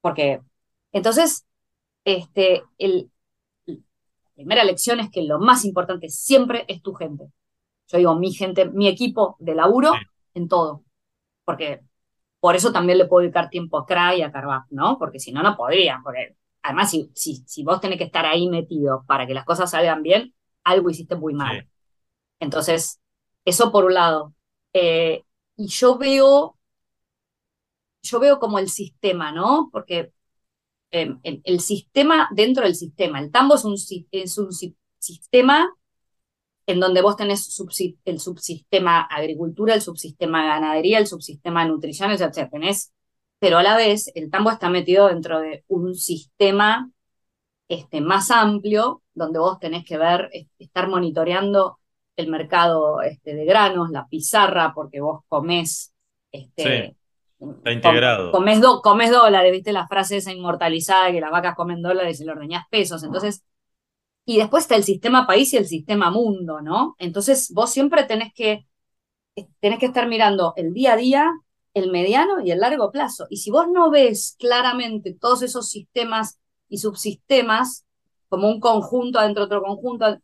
[0.02, 0.40] Porque,
[0.92, 1.46] entonces,
[2.04, 3.10] este, el,
[3.66, 3.76] la
[4.34, 7.32] primera lección es que lo más importante siempre es tu gente.
[7.88, 9.92] Yo digo, mi gente, mi equipo de laburo
[10.36, 10.84] en todo.
[11.44, 11.82] Porque
[12.40, 14.98] por eso también le puedo dedicar tiempo a CRA y a Carvac, ¿no?
[14.98, 16.00] Porque si no, no podría.
[16.04, 19.70] Porque además, si, si, si, vos tenés que estar ahí metido para que las cosas
[19.70, 21.68] salgan bien, algo hiciste muy mal.
[22.40, 23.00] Entonces,
[23.44, 24.34] eso por un lado.
[24.72, 25.24] Eh,
[25.56, 26.58] y yo veo,
[28.02, 29.70] yo veo como el sistema, ¿no?
[29.72, 30.12] Porque
[30.90, 33.76] eh, el, sistema dentro del sistema, el tambo es un,
[34.10, 34.50] es un
[34.98, 35.75] sistema
[36.66, 37.62] en donde vos tenés
[38.04, 42.50] el subsistema agricultura, el subsistema ganadería, el subsistema nutrición, etc.
[42.50, 42.92] Tenés,
[43.38, 46.90] pero a la vez el tambo está metido dentro de un sistema
[47.68, 51.78] este, más amplio, donde vos tenés que ver, estar monitoreando
[52.16, 55.92] el mercado este, de granos, la pizarra, porque vos comés...
[56.32, 56.96] Este,
[57.38, 58.32] Está integrado.
[58.32, 62.32] Comés, comés dólares, viste la frase esa inmortalizada que las vacas comen dólares y le
[62.32, 63.02] ordeñás pesos.
[63.02, 63.44] Entonces,
[64.26, 66.96] y después está el sistema país y el sistema mundo, ¿no?
[66.98, 68.66] Entonces vos siempre tenés que,
[69.60, 71.32] tenés que estar mirando el día a día,
[71.74, 73.26] el mediano y el largo plazo.
[73.30, 77.86] Y si vos no ves claramente todos esos sistemas y subsistemas
[78.28, 80.18] como un conjunto adentro de otro conjunto,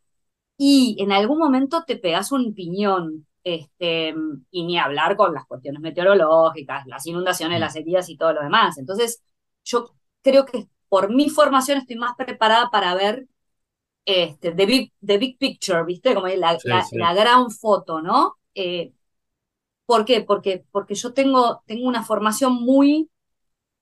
[0.57, 4.13] y en algún momento te pegas un piñón, este,
[4.51, 8.77] y ni hablar con las cuestiones meteorológicas, las inundaciones, las heridas y todo lo demás.
[8.77, 9.23] Entonces,
[9.63, 13.27] yo creo que por mi formación estoy más preparada para ver
[14.05, 16.13] este, the, big, the big picture, ¿viste?
[16.13, 16.57] Como la,
[16.91, 18.37] la, gran foto, ¿no?
[18.53, 18.91] Eh,
[19.85, 20.21] ¿Por qué?
[20.21, 23.09] Porque, porque yo tengo, tengo una formación muy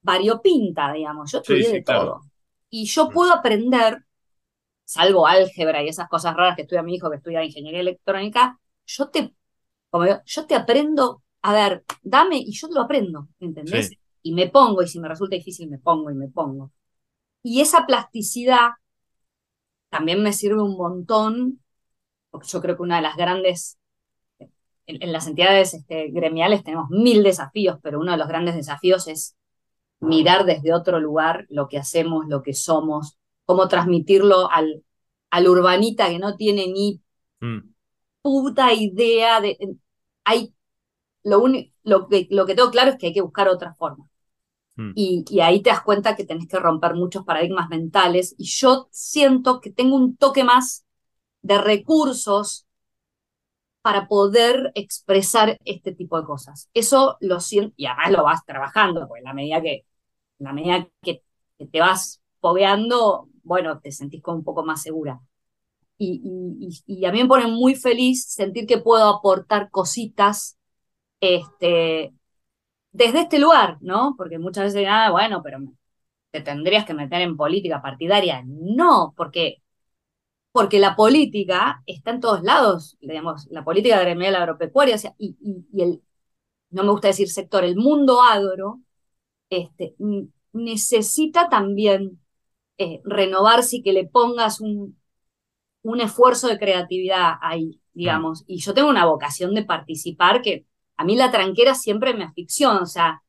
[0.01, 1.31] variopinta, digamos.
[1.31, 2.21] Yo estudié de todo.
[2.69, 3.13] Y yo mm.
[3.13, 4.05] puedo aprender,
[4.83, 9.09] salvo álgebra y esas cosas raras que estudia mi hijo, que estudia ingeniería electrónica, yo
[9.09, 9.33] te,
[9.89, 13.91] como yo, te aprendo, a ver, dame y yo te lo aprendo, ¿entendés?
[14.23, 16.71] Y me pongo, y si me resulta difícil, me pongo y me pongo.
[17.43, 18.71] Y esa plasticidad
[19.91, 21.59] también me sirve un montón,
[22.31, 23.77] porque yo creo que una de las grandes,
[24.87, 29.35] en, las entidades este, gremiales tenemos mil desafíos, pero uno de los grandes desafíos es
[29.99, 34.81] mirar desde otro lugar lo que hacemos, lo que somos, cómo transmitirlo al,
[35.29, 37.01] al urbanita que no tiene ni
[37.41, 37.59] mm.
[38.21, 39.57] puta idea de...
[40.23, 40.55] Hay,
[41.23, 41.43] lo,
[41.83, 44.07] lo, que, lo que tengo claro es que hay que buscar otra forma.
[44.75, 44.91] Mm.
[44.95, 48.35] Y, ahí te das cuenta que tenés que romper muchos paradigmas mentales.
[48.37, 50.85] Y yo siento que tengo un toque más
[51.41, 52.67] de recursos
[53.81, 56.69] para poder expresar este tipo de cosas.
[56.73, 59.85] Eso lo siento, y además lo vas trabajando, porque en la medida que,
[60.39, 61.23] la medida que,
[61.71, 65.19] te vas fogueando, bueno, te sentís como un poco más segura.
[65.97, 66.21] Y,
[66.87, 70.57] y, a mí me pone muy feliz sentir que puedo aportar cositas
[71.19, 72.13] este,
[72.91, 74.15] desde este lugar, ¿no?
[74.17, 75.59] Porque muchas veces, ah, bueno, pero
[76.31, 78.43] te tendrías que meter en política partidaria.
[78.45, 79.63] No, porque,
[80.51, 85.37] porque la política está en todos lados, digamos, la política gremial agropecuaria, o sea, y,
[85.41, 86.01] y, el,
[86.71, 88.81] no me gusta decir sector, el mundo agro,
[89.49, 89.95] este,
[90.53, 92.21] necesita también
[92.77, 94.97] eh, renovarse y que le pongas un,
[95.83, 98.43] un esfuerzo de creatividad ahí, digamos.
[98.47, 100.65] Y yo tengo una vocación de participar que
[101.01, 103.23] a mí la tranquera siempre me asfixió, o sea,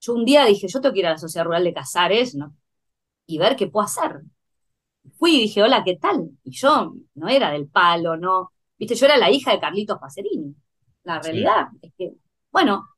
[0.00, 2.54] yo un día dije, yo tengo que ir a la Sociedad Rural de Casares, ¿no?
[3.26, 4.20] Y ver qué puedo hacer.
[5.18, 6.30] Fui y dije, hola, ¿qué tal?
[6.44, 8.52] Y yo no era del palo, no.
[8.78, 10.54] Viste, yo era la hija de Carlitos Pacerini.
[11.02, 12.12] La realidad es que,
[12.52, 12.88] bueno,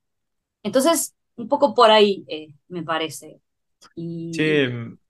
[0.63, 3.41] entonces, un poco por ahí eh, me parece.
[3.95, 4.33] Y...
[4.35, 4.67] Sí,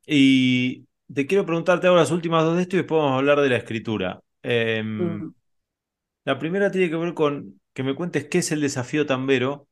[0.07, 3.40] y te quiero preguntarte ahora las últimas dos de esto y después vamos a hablar
[3.40, 4.20] de la escritura.
[4.40, 5.35] Em, mm.
[6.27, 9.69] La primera tiene que ver con que me cuentes qué es el desafío tambero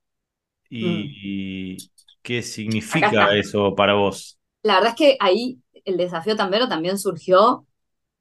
[0.71, 2.07] y, mm.
[2.23, 4.39] qué significa eso para vos.
[4.63, 7.67] La verdad es que ahí el desafío tambero también surgió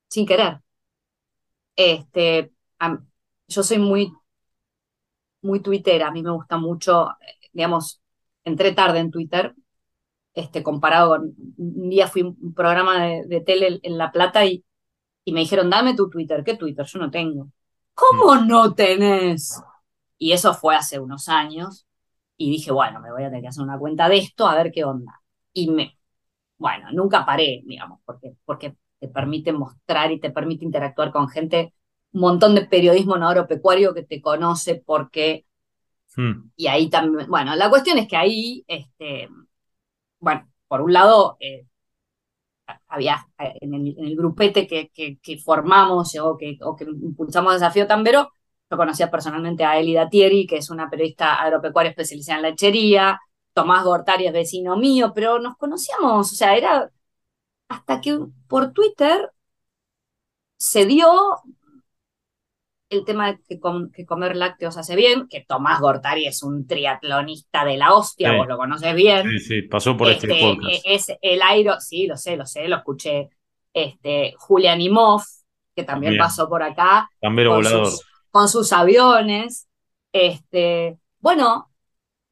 [0.08, 0.60] sin querer.
[1.76, 2.52] Este,
[3.48, 4.12] yo soy muy,
[5.42, 7.10] muy tuitera, a mí me gusta mucho,
[7.54, 8.02] digamos,
[8.44, 9.54] entré tarde en Twitter,
[10.34, 14.63] este, comparado con, un día fui a un programa de, tele en La Plata y,
[15.26, 16.86] y me dijeron, dame tu Twitter, ¿qué Twitter?
[16.86, 17.52] Yo no tengo.
[17.97, 19.60] ¿Cómo no tenés?
[20.19, 21.88] Y eso fue hace unos años.
[22.38, 24.71] Y dije, bueno, me voy a tener que hacer una cuenta de esto a ver
[24.71, 25.19] qué onda.
[25.51, 25.97] Y me,
[26.60, 31.73] bueno, nunca paré, digamos, porque, porque te permite mostrar y te permite interactuar con gente,
[32.12, 35.45] un montón de periodismo no agropecuario que te conoce porque...
[36.15, 36.51] Hmm.
[36.55, 39.29] Y ahí también, bueno, la cuestión es que ahí, este,
[40.19, 41.66] bueno, por un lado, eh,
[42.88, 48.32] había en el, grupete que, que, formamos o que, o que impulsamos Desafío Tambero,
[48.69, 53.19] yo conocía personalmente a Elida Tieri, que es una periodista agropecuaria especializada en lechería,
[53.53, 56.91] Tomás Gortari es vecino mío, pero nos conocíamos, o sea, era
[57.69, 59.32] hasta que por Twitter
[60.58, 61.08] se dio
[62.89, 67.78] el tema de que, comer lácteos hace bien, que Tomás Gortari es un triatlonista de
[67.78, 69.28] la hostia, vos lo conoces bien.
[69.30, 70.84] Sí, sí, pasó por este, este podcast.
[70.86, 73.30] Es el airo, sí, lo sé, lo sé, lo escuché.
[73.73, 75.21] Este, Julian Imov,
[75.76, 77.10] que también, pasó por acá.
[77.19, 79.67] También con Sus, con sus aviones.
[80.13, 81.69] Este, bueno,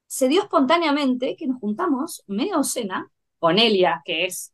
[0.06, 4.52] se dio espontáneamente que nos juntamos media docena con Elia, que es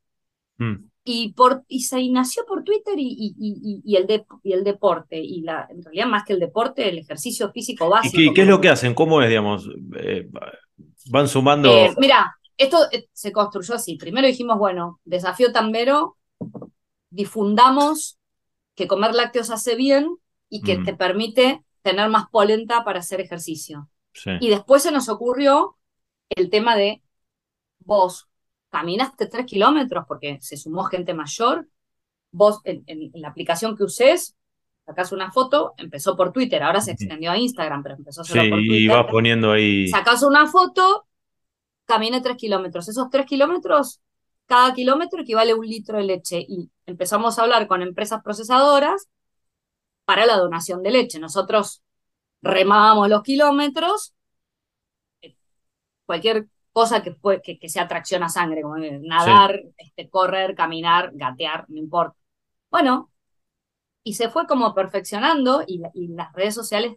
[0.58, 3.34] mm y, por, y se nació por Twitter y,
[3.84, 6.98] y, el de, y el deporte, y la, en realidad más que el deporte, el
[6.98, 8.20] ejercicio físico básico.
[8.20, 8.94] ¿Y qué, es lo que hacen?
[8.94, 9.68] ¿Cómo es, digamos?
[9.96, 10.28] Eh,
[11.10, 11.70] ¿Van sumando...?
[11.70, 13.96] Eh, mira, esto eh, se construyó así.
[13.96, 16.16] Primero dijimos, bueno, desafío tambero,
[17.10, 18.18] difundamos
[18.74, 20.16] que comer lácteos hace bien
[20.48, 20.84] y que mm.
[20.84, 23.88] te permite tener más polenta para hacer ejercicio.
[24.40, 25.78] Y después se nos ocurrió
[26.28, 27.02] el tema de
[27.78, 28.28] vos,
[28.72, 31.68] caminaste tres kilómetros porque se sumó gente mayor,
[32.32, 34.34] vos en, la aplicación que uses,
[34.86, 38.58] sacás una foto, empezó por Twitter, ahora se extendió a Instagram, pero empezó solo por
[38.60, 38.80] Twitter.
[38.80, 39.88] y va poniendo ahí.
[39.88, 41.06] Sacás una foto,
[41.84, 42.88] caminé tres kilómetros.
[42.88, 44.00] Esos tres kilómetros,
[44.46, 46.42] cada kilómetro equivale a un litro de leche.
[46.48, 49.06] Y empezamos a hablar con empresas procesadoras
[50.06, 51.18] para la donación de leche.
[51.18, 51.82] Nosotros
[52.40, 54.14] remábamos los kilómetros,
[56.06, 61.66] cualquier cosa que, que, que sea tracción a sangre, como nadar, este, correr, caminar, gatear,
[61.68, 62.16] no importa.
[62.70, 63.10] Bueno,
[64.04, 65.82] y se fue como perfeccionando y,
[66.14, 66.96] las redes sociales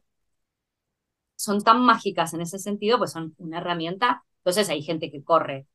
[1.35, 4.23] son tan mágicas en ese sentido, pues son una herramienta.
[4.39, 5.67] Entonces hay gente que corre.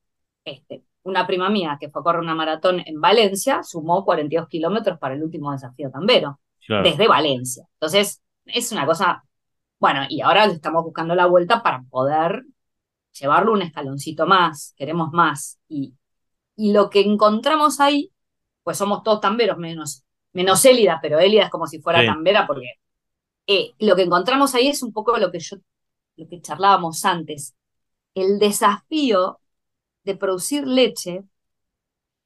[0.44, 4.98] Este, una prima mía que fue a correr una maratón en Valencia sumó 42 kilómetros
[4.98, 6.40] para el último desafío tambero,
[6.82, 7.66] desde Valencia.
[7.74, 9.24] Entonces, es una cosa,
[9.78, 12.44] bueno, y ahora estamos buscando la vuelta para poder
[13.20, 15.58] llevarlo un escaloncito más, queremos más.
[15.68, 15.94] Y,
[16.56, 18.12] y lo que encontramos ahí,
[18.62, 22.74] pues somos todos tamberos, menos, menos Élida, pero Élida es como si fuera tambera, porque
[23.46, 25.56] eh, lo que encontramos ahí es un poco lo que yo,
[26.16, 27.54] lo que charlábamos antes.
[28.14, 29.40] El desafío
[30.04, 31.24] de producir leche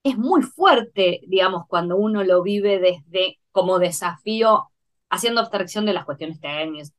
[0.03, 4.71] es muy fuerte, digamos, cuando uno lo vive desde como desafío,
[5.09, 6.93] haciendo abstracción de las cuestiones técnicas,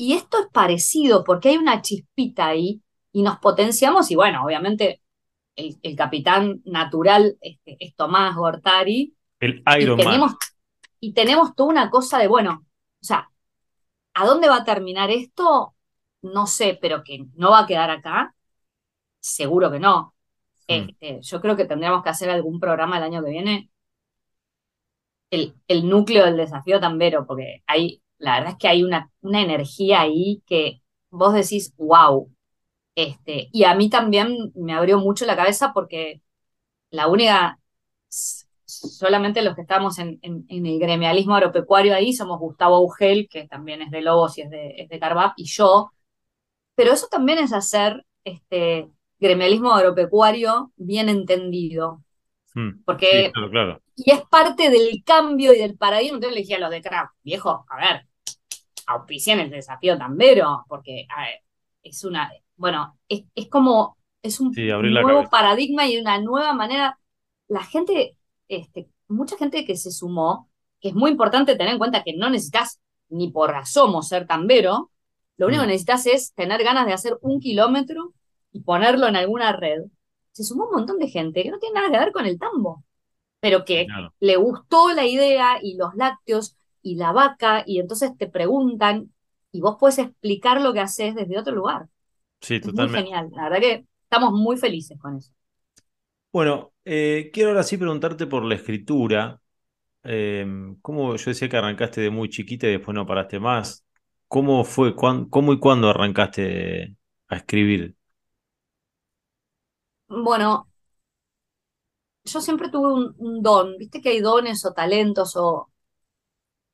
[0.00, 2.80] y esto es parecido porque hay una chispita ahí
[3.12, 5.02] y nos potenciamos y bueno, obviamente
[5.56, 9.14] el, capitán natural este, es Tomás Gortari.
[9.40, 10.32] El Iron y tenemos,
[11.00, 12.66] Y tenemos toda una cosa de, bueno,
[13.00, 13.30] o sea,
[14.14, 15.74] ¿a dónde va a terminar esto?
[16.22, 18.34] No sé, pero que no va a quedar acá,
[19.18, 20.14] seguro que no.
[20.68, 20.88] Hmm.
[20.90, 23.70] Este, yo creo que tendríamos que hacer algún programa el año que viene.
[25.30, 29.40] El, el núcleo del desafío tambero, porque hay la verdad es que hay una, una
[29.40, 32.30] energía ahí que vos decís, wow.
[33.00, 36.20] Este, y a mí también me abrió mucho la cabeza porque
[36.90, 37.58] la única,
[38.10, 43.80] solamente los que estamos en, en, el gremialismo agropecuario ahí somos Gustavo Ugel, que también
[43.80, 45.92] es de Lobos y es de, es de Carbap, y yo.
[46.74, 52.02] Pero eso también es hacer este, gremialismo agropecuario bien entendido.
[52.52, 52.82] Hmm.
[52.84, 53.32] Porque,
[53.96, 56.16] y es parte del cambio y del paradigma.
[56.16, 58.06] Entonces le dije a los de Craft, viejo, a ver,
[58.88, 61.06] auspician el desafío tambero, porque
[61.82, 66.98] es una, bueno, es, como, es un nuevo paradigma y una nueva manera.
[67.48, 68.18] La gente,
[68.48, 72.28] este, mucha gente que se sumó, que es muy importante tener en cuenta que no
[72.28, 74.90] necesitas ni por asomo ser tambero,
[75.38, 75.70] lo único que mm.
[75.70, 78.12] necesitas es tener ganas de hacer un kilómetro
[78.52, 79.84] y ponerlo en alguna red.
[80.32, 82.84] Se sumó un montón de gente que no tiene nada que ver con el tambo,
[83.40, 83.86] pero que
[84.20, 89.14] le gustó la idea y los lácteos y la vaca, y entonces te preguntan
[89.50, 91.88] y vos puedes explicar lo que haces desde otro lugar.
[92.40, 92.98] Sí, totalmente.
[92.98, 95.32] muy genial, la verdad que estamos muy felices con eso.
[96.32, 99.40] Bueno, eh, quiero ahora sí preguntarte por la escritura.
[100.04, 100.46] Eh,
[100.82, 103.84] ¿Cómo yo decía que arrancaste de muy chiquita y después no paraste más?
[104.28, 106.96] ¿Cómo fue, cómo y cuándo arrancaste
[107.28, 107.96] a escribir?
[110.08, 110.68] Bueno,
[112.24, 115.70] yo siempre tuve un don, viste que hay dones o talentos o,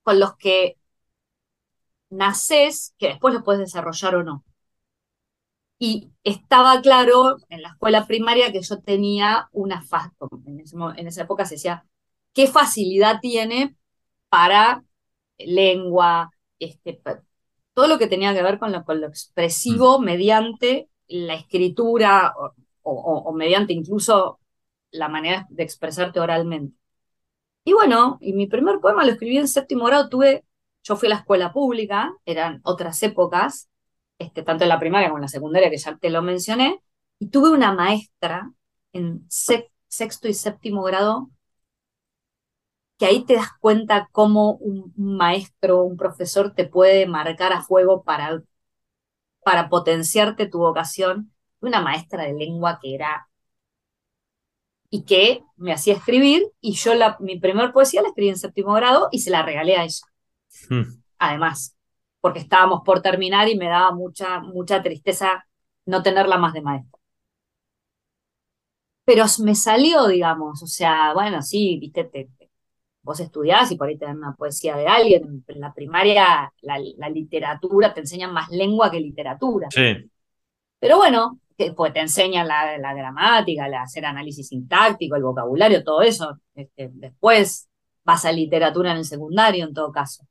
[0.02, 0.78] con los que
[2.10, 4.44] naces, que después los puedes desarrollar o no.
[5.78, 9.84] Y estaba claro en la escuela primaria que yo tenía una
[10.46, 10.62] en,
[10.96, 11.84] en esa época se decía,
[12.32, 13.76] ¿qué facilidad tiene
[14.28, 14.84] para
[15.38, 17.00] lengua, este,
[17.74, 20.04] todo lo que tenía que ver con lo, con lo expresivo mm.
[20.04, 22.34] mediante la escritura
[22.82, 24.40] o, mediante incluso
[24.92, 26.76] la manera de expresarte oralmente.
[27.64, 30.44] Y bueno, y mi primer poema lo escribí en séptimo grado, tuve,
[30.84, 33.68] yo fui a la escuela pública, eran otras épocas,
[34.18, 36.82] este, tanto en la primaria como en la secundaria, que ya te lo mencioné,
[37.18, 38.52] y tuve una maestra
[38.92, 41.30] en sexto y séptimo grado
[42.98, 48.02] que ahí te das cuenta cómo un, maestro, un profesor te puede marcar a fuego
[48.02, 48.42] para,
[49.44, 51.32] para potenciarte tu vocación.
[51.60, 53.28] Una maestra de lengua que era
[54.88, 58.72] y que me hacía escribir y yo la, mi primer poesía la escribí en séptimo
[58.74, 60.06] grado y se la regalé a ella.
[60.68, 61.02] Hmm.
[61.18, 61.75] Además,
[62.26, 65.46] porque estábamos por terminar y me daba mucha, mucha tristeza
[65.84, 66.98] no tenerla más de maestra.
[69.04, 72.28] Pero me salió, digamos, o sea, bueno, sí, viste, te,
[73.02, 75.44] vos estudiás y por ahí te dan una poesía de alguien.
[75.46, 79.68] En la primaria la, literatura te enseñan más lengua que literatura.
[79.70, 80.10] Sí.
[80.80, 81.38] Pero bueno,
[81.76, 86.40] pues te enseñan la, gramática, hacer análisis sintáctico, el vocabulario, todo eso.
[86.56, 87.68] Este, después
[88.02, 90.26] vas a literatura en el secundario, en todo caso.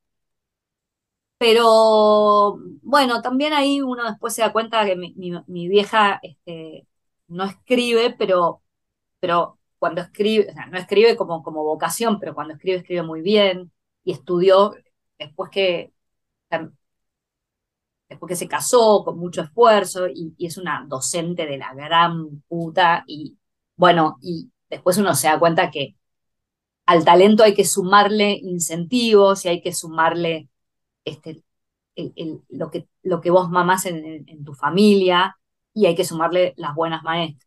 [1.37, 6.87] Pero bueno, también ahí uno después se da cuenta que mi, vieja este,
[7.27, 8.61] no escribe, pero,
[9.19, 13.21] pero cuando escribe, o sea, no escribe como, como vocación, pero cuando escribe, escribe muy
[13.21, 13.71] bien
[14.03, 14.73] y estudió
[15.19, 15.93] después que,
[18.09, 23.03] después que se casó con mucho esfuerzo y, es una docente de la gran puta
[23.07, 23.37] y
[23.75, 25.95] bueno, y después uno se da cuenta que
[26.85, 30.49] al talento hay que sumarle incentivos y hay que sumarle
[31.05, 31.43] este,
[32.49, 35.37] lo, que, lo que vos mamás en tu familia
[35.73, 37.45] y hay que sumarle las buenas maestras.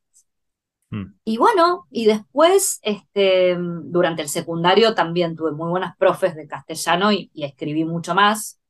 [0.91, 1.15] Mm.
[1.25, 7.13] Y bueno, y después, este, durante el secundario también tuve muy buenas profes de castellano
[7.13, 8.61] y, escribí mucho más.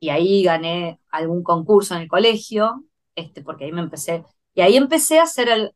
[0.00, 2.84] Y ahí gané algún concurso en el colegio,
[3.14, 4.24] este, porque ahí me empecé.
[4.54, 5.72] Y ahí empecé a hacer el.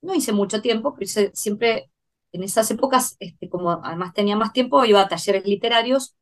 [0.00, 1.90] No hice mucho tiempo, pero hice siempre
[2.32, 6.16] en esas épocas, este, como además tenía más tiempo, iba a talleres literarios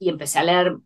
[0.00, 0.76] y empecé a leer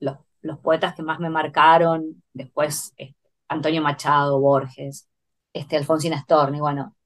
[0.00, 0.18] los,
[0.60, 2.22] poetas que más me marcaron.
[2.32, 3.16] Después, este,
[3.48, 5.08] Antonio Machado, Borges
[5.52, 6.96] este, Alfonsina Storni, bueno.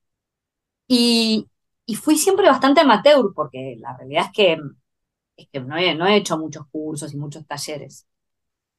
[0.87, 1.49] Y,
[2.03, 4.59] fui siempre bastante amateur, porque la realidad es que,
[5.37, 8.07] es que no, he, no he hecho muchos cursos y muchos talleres.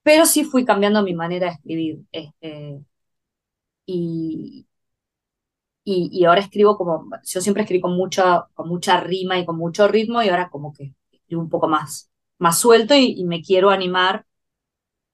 [0.03, 2.05] Pero sí fui cambiando mi manera de escribir.
[2.11, 2.83] Este,
[3.85, 4.67] y,
[5.85, 9.87] y, ahora escribo como, yo siempre escribo con mucha, con mucha rima y con mucho
[9.87, 12.09] ritmo y ahora como que escribo un poco más,
[12.43, 14.25] más suelto y, me quiero animar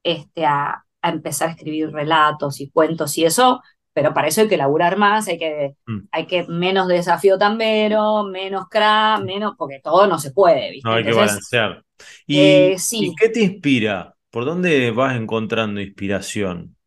[0.03, 3.61] este, a, a, empezar a escribir relatos y cuentos y eso
[3.99, 5.99] pero para eso hay que laburar más, hay que, mm.
[6.11, 10.87] hay que menos desafío tambero, menos crack, menos, porque todo no se puede, ¿viste?
[10.87, 11.83] No, hay que balancear.
[12.25, 14.15] ¿Y, eh, ¿Y, qué te inspira?
[14.29, 16.77] ¿Por dónde vas encontrando inspiración?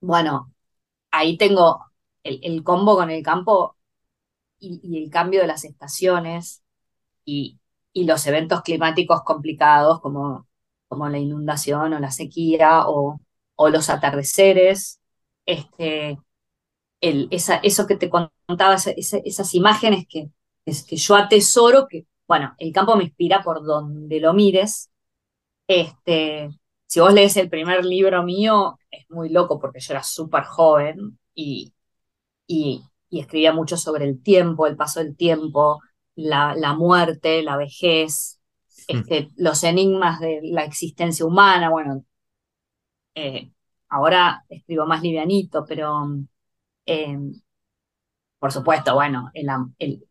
[0.00, 0.54] Bueno,
[1.10, 1.84] ahí tengo
[2.22, 3.76] el, combo con el campo
[4.58, 6.62] y, el cambio de las estaciones
[7.26, 7.58] y,
[8.04, 10.46] los eventos climáticos complicados como,
[10.88, 13.20] como la inundación o la sequía o,
[13.56, 15.00] o los atardeceres.
[15.46, 16.18] Este,
[17.00, 20.30] esa, eso que te contaba, esas imágenes que,
[20.64, 24.90] que yo atesoro, que, bueno, el campo me inspira por donde lo mires.
[25.66, 26.50] Este,
[26.86, 31.18] si vos lees el primer libro mío, es muy loco porque yo era súper joven
[31.34, 31.72] y,
[32.46, 35.80] y, escribía mucho sobre el tiempo, el paso del tiempo,
[36.18, 38.40] la, la muerte, la vejez,
[38.88, 38.98] hmm.
[38.98, 41.70] este, los enigmas de la existencia humana.
[41.70, 42.04] Bueno,
[43.14, 43.50] eh,
[43.88, 46.06] ahora escribo más livianito, pero
[46.88, 47.34] Em,
[48.38, 49.30] por supuesto, bueno,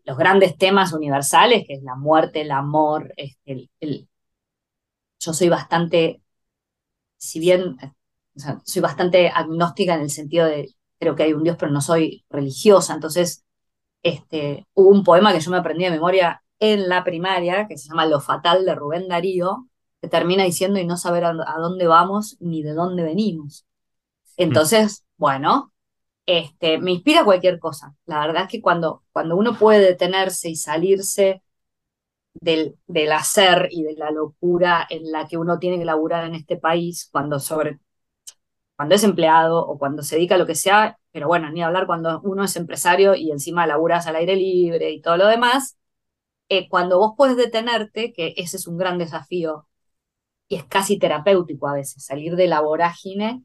[0.06, 4.10] los grandes temas universales, que es la muerte, el amor, este, el,
[5.20, 6.22] yo soy bastante,
[7.18, 7.78] si bien,
[8.64, 12.26] soy bastante agnóstica en el sentido de, creo que hay un Dios, pero no soy
[12.30, 13.44] religiosa, entonces
[14.04, 17.90] este, hubo un poema que yo me aprendí de memoria en la primaria, que se
[17.90, 19.68] llama Lo Fatal de Rubén Darío,
[20.02, 23.66] que termina diciendo y no saber a, a dónde vamos ni de dónde venimos.
[24.38, 25.74] Entonces, bueno,
[26.28, 27.96] este, me inspira cualquier cosa.
[28.06, 31.42] La verdad es que cuando, cuando uno puede detenerse y salirse
[32.34, 36.36] del, del, hacer y de la locura en la que uno tiene que laburar en
[36.36, 37.80] este país, cuando, sobre,
[38.76, 41.88] cuando es empleado o cuando se dedica a lo que sea, pero bueno, ni hablar
[41.88, 45.76] cuando uno es empresario y encima laburas al aire libre y todo lo demás,
[46.48, 49.68] eh, cuando vos puedes detenerte, que ese es un gran desafío
[50.48, 53.42] y es casi terapéutico a veces, salir de la vorágine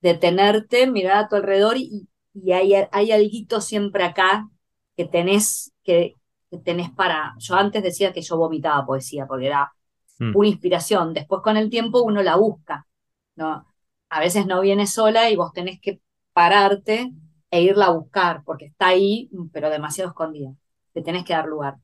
[0.00, 2.08] detenerte, mirar a tu alrededor y,
[2.52, 4.50] hay, hay algo siempre acá
[4.96, 6.16] que tenés, que,
[6.64, 7.36] tenés para...
[7.38, 9.72] Yo antes decía que yo vomitaba poesía porque era
[10.18, 10.32] mm.
[10.34, 11.14] una inspiración.
[11.14, 12.88] Después con el tiempo uno la busca.
[13.36, 13.72] ¿no?
[14.08, 16.00] A veces no viene sola y vos tenés que
[16.32, 17.12] pararte
[17.50, 20.52] e irla a buscar, porque está ahí, pero demasiado escondida.
[20.92, 21.76] Te tenés que dar lugar.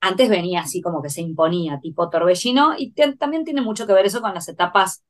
[0.00, 4.06] Antes venía así como que se imponía, tipo torbellino, y también tiene mucho que ver
[4.06, 5.02] eso con las etapas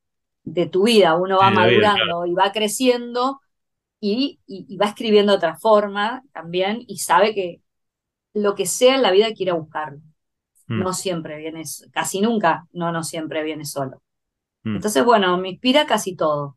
[0.44, 1.14] de tu vida.
[1.16, 3.40] Uno va madurando y va creciendo
[4.00, 4.38] y,
[4.80, 7.60] va escribiendo de otra forma también y sabe que
[8.32, 10.00] lo que sea en la vida quiere buscarlo.
[10.68, 10.80] Mm.
[10.80, 11.62] No siempre viene,
[11.92, 14.00] casi nunca, no, no siempre viene solo.
[14.62, 14.76] Mm.
[14.76, 16.56] Entonces, bueno, me inspira casi todo.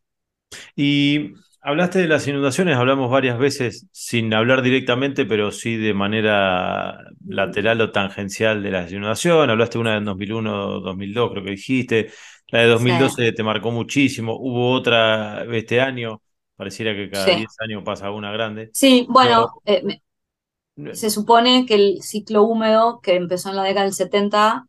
[0.75, 6.97] Y Hablaste de las inundaciones, hablamos varias veces sin hablar directamente, pero sí de manera
[7.27, 9.51] lateral o tangencial de las inundaciones.
[9.51, 12.11] Hablaste una en 2001, 2002, creo que dijiste.
[12.47, 14.35] La de 2012 te marcó muchísimo.
[14.39, 16.21] Hubo otra este año.
[16.55, 18.71] Pareciera que cada 10 años pasa una grande.
[18.73, 20.01] Sí, bueno, eh,
[20.93, 24.67] se supone que el ciclo húmedo que empezó en la década del 70,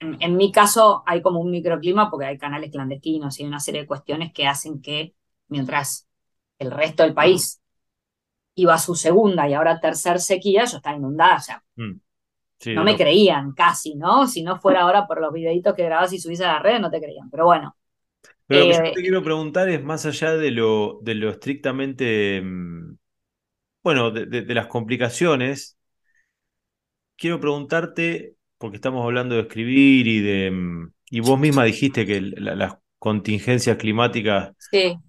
[0.00, 3.86] en, mi caso hay como un microclima porque hay canales clandestinos y una serie de
[3.86, 5.14] cuestiones que hacen que
[5.48, 6.08] mientras
[6.58, 7.60] el resto del país
[8.54, 12.74] iba a su segunda y ahora tercer sequía, yo estaba inundada, o sea, mm.
[12.74, 14.26] no me creían casi, ¿no?
[14.26, 16.90] Si no fuera ahora por los videitos que grabas y subís a la red, no
[16.90, 17.76] te creían, pero bueno.
[18.46, 21.30] Pero lo que yo eh, te quiero preguntar es más allá de lo, de lo
[21.30, 22.96] estrictamente, mm,
[23.82, 25.78] bueno, de, las complicaciones,
[27.16, 30.50] quiero preguntarte porque estamos hablando de escribir y de.
[30.50, 34.54] Mm, y vos misma dijiste que las contingencias climáticas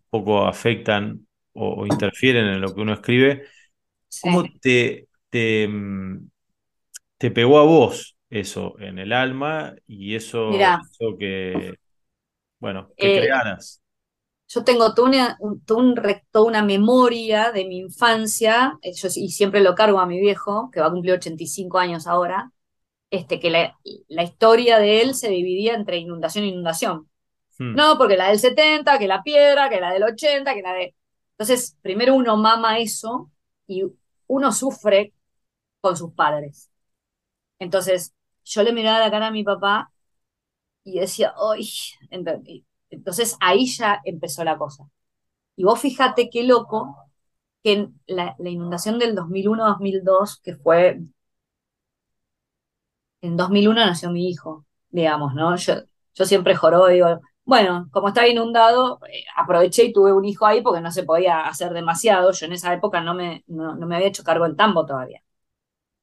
[0.10, 3.44] poco afectan o, interfieren en lo que uno escribe.
[4.22, 6.30] ¿Cómo te, te, mm,
[7.18, 11.74] te, pegó a vos eso en el alma y eso hizo que,
[12.58, 13.82] bueno, que eh, crearas?
[14.48, 19.76] Yo tengo toda una, un, recto, una memoria de mi infancia, eh, y siempre lo
[19.76, 22.52] cargo a mi viejo, que va a cumplir 85 años ahora,
[23.12, 27.10] este, que la, historia de él se dividía entre inundación e inundación.
[27.60, 27.76] Hmm.
[27.76, 30.96] No, porque la del 70, que la piedra, que la del 80, que la de...
[31.34, 33.32] Entonces, primero uno mama eso
[33.68, 33.84] y
[34.28, 35.14] uno sufre
[35.82, 36.72] con sus padres.
[37.60, 38.14] Entonces,
[38.46, 39.92] yo le miraba la cara a mi papá
[40.84, 41.70] y decía, ¡ay!
[42.90, 44.90] Entonces ahí ya empezó la cosa.
[45.56, 46.96] Y vos fíjate qué loco
[47.64, 51.02] que la, la inundación del 2001-2002, que fue
[53.22, 55.56] en 2001 nació mi hijo, digamos, ¿no?
[55.56, 55.76] Yo,
[56.14, 60.62] yo siempre joro, digo, bueno, como estaba inundado, eh, aproveché y tuve un hijo ahí
[60.62, 62.32] porque no se podía hacer demasiado.
[62.32, 65.22] Yo en esa época no me, no, me había hecho cargo el tambo todavía.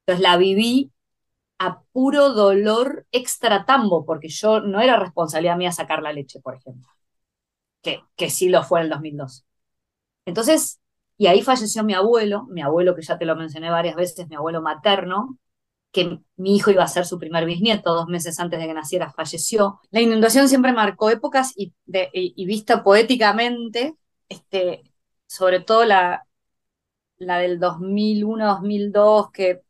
[0.07, 0.93] Entonces la viví
[1.59, 6.57] a puro dolor extra tambo, porque yo no era responsabilidad mía sacar la leche, por
[6.57, 6.89] ejemplo,
[7.83, 9.45] que, que sí lo fue en el 2002.
[10.27, 10.81] Entonces,
[11.19, 14.37] y ahí falleció mi abuelo, mi abuelo que ya te lo mencioné varias veces, mi
[14.37, 15.39] abuelo materno,
[15.93, 19.13] que mi hijo iba a ser su primer bisnieto dos meses antes de que naciera,
[19.13, 19.81] falleció.
[19.91, 21.73] La inundación siempre marcó épocas y,
[22.47, 23.97] vista poéticamente,
[24.29, 24.83] este,
[25.27, 26.27] sobre todo la,
[27.19, 29.63] la del 2001-2002, que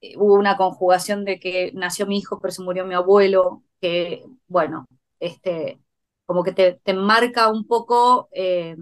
[0.00, 4.24] eh, hubo una conjugación de que nació mi hijo, pero se murió mi abuelo, que,
[4.48, 4.86] bueno,
[5.20, 5.80] este,
[6.26, 8.76] como que te, te marca un poco, eh,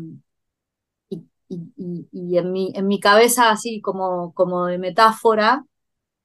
[1.48, 5.64] y, y, en, mi, en mi cabeza, así como, como de metáfora,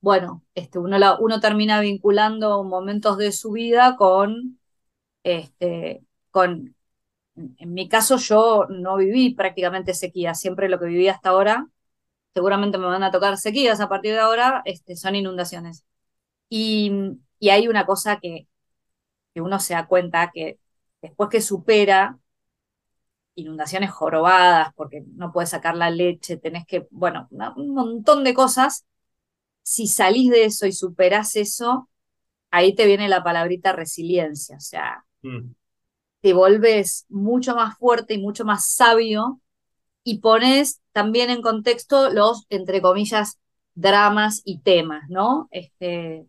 [0.06, 4.60] bueno, este, uno, uno termina vinculando momentos de su vida con,
[5.24, 6.76] este, con,
[7.36, 11.70] en mi caso yo no viví prácticamente sequía, siempre lo que viví hasta ahora,
[12.36, 15.86] seguramente me van a tocar sequías a partir de ahora, este, son inundaciones.
[16.50, 16.92] Y,
[17.50, 18.48] hay una cosa que,
[19.34, 20.60] que uno se da cuenta que
[21.02, 22.20] después que supera
[23.36, 27.28] inundaciones jorobadas, porque no puedes sacar la leche, tenés que, bueno,
[27.58, 28.86] un montón de cosas,
[29.66, 31.90] si salís de eso y superás eso,
[32.52, 35.54] ahí te viene la palabrita resiliencia, o sea, mm.
[36.22, 39.42] te volves mucho más fuerte y mucho más sabio
[40.04, 43.40] y pones también en contexto los, entre comillas,
[43.74, 45.48] dramas y temas, ¿no?
[45.50, 46.28] Este,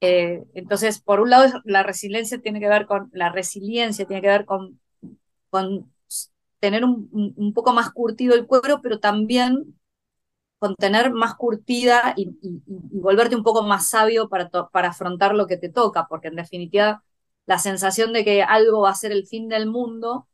[0.00, 4.28] eh, entonces, por un lado, la resiliencia tiene que ver con, la resiliencia tiene que
[4.28, 4.78] ver con,
[5.50, 5.92] con
[6.60, 9.74] tener un, un poco más curtido el cuero, pero también
[10.58, 12.36] con tener más curtida y,
[12.66, 17.04] volverte un poco más sabio para, para afrontar lo que te toca, porque en definitiva
[17.46, 20.28] la sensación de que algo va a ser el fin del mundo,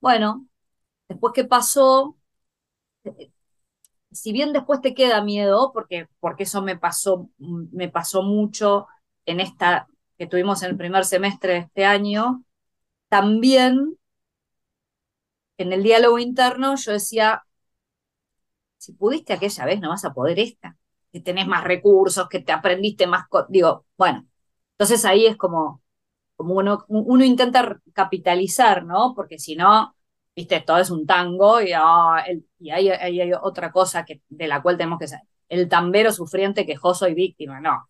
[0.00, 0.46] bueno,
[1.08, 2.16] después que pasó,
[3.04, 3.32] eh,
[4.12, 8.86] si bien después te queda miedo, porque, porque eso me pasó, me pasó mucho
[9.26, 12.44] en esta que tuvimos en el primer semestre de este año,
[13.08, 13.98] también
[15.58, 17.44] en el diálogo interno yo decía,
[18.82, 20.76] si pudiste aquella vez, no vas a poder esta,
[21.12, 24.26] que tenés más recursos, que te aprendiste más, digo, bueno,
[24.72, 25.80] entonces ahí es como,
[26.34, 29.14] como uno, uno intenta capitalizar, ¿no?
[29.14, 29.94] Porque si no,
[30.34, 32.24] viste, todo es un tango y, ah,
[32.58, 35.26] y hay, hay, otra cosa que, de la cual tenemos que saber.
[35.48, 37.88] El tambero sufriente, quejoso y víctima, no.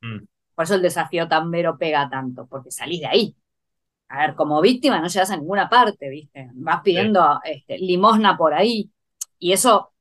[0.00, 0.24] Mm.
[0.56, 3.36] Por eso el desafío tambero pega tanto, porque salís de ahí.
[4.08, 6.50] A ver, como víctima no llegas a ninguna parte, ¿viste?
[6.54, 8.90] Vas pidiendo este, limosna por ahí.
[9.38, 9.91] Y eso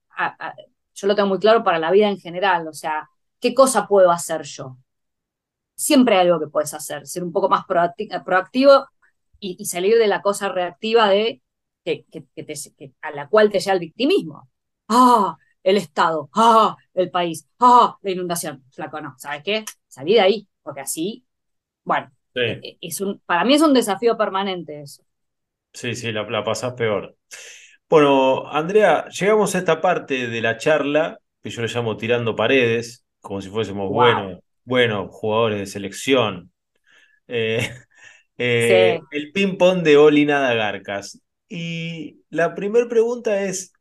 [0.94, 2.68] yo lo tengo muy claro para la vida en general.
[2.68, 3.10] O sea,
[3.40, 4.78] ¿qué cosa puedo hacer yo?
[5.76, 8.88] Siempre hay algo que puedes hacer, ser un poco más proactivo
[9.40, 11.42] y, salir de la cosa reactiva de
[11.84, 12.06] que,
[13.02, 14.50] a la cual te lleva el victimismo.
[14.88, 18.64] Ah, el Estado, ah, el país, ah, la inundación.
[18.72, 19.66] Flaco, no, ¿sabes qué?
[19.88, 21.26] Salí de ahí, porque así,
[21.84, 25.04] bueno, e, es un, para mí es un desafío permanente eso.
[25.74, 27.18] Sí, sí, la, la pasás peor.
[27.92, 33.06] Bueno, Andrea, llegamos a esta parte de la charla que yo le llamo tirando paredes,
[33.20, 36.54] como si fuésemos buenos, buenos jugadores de selección.
[37.28, 37.70] Eh,
[38.38, 41.20] eh, el ping-pong de Oli Nada Garcas.
[41.50, 43.74] Y la primera pregunta es,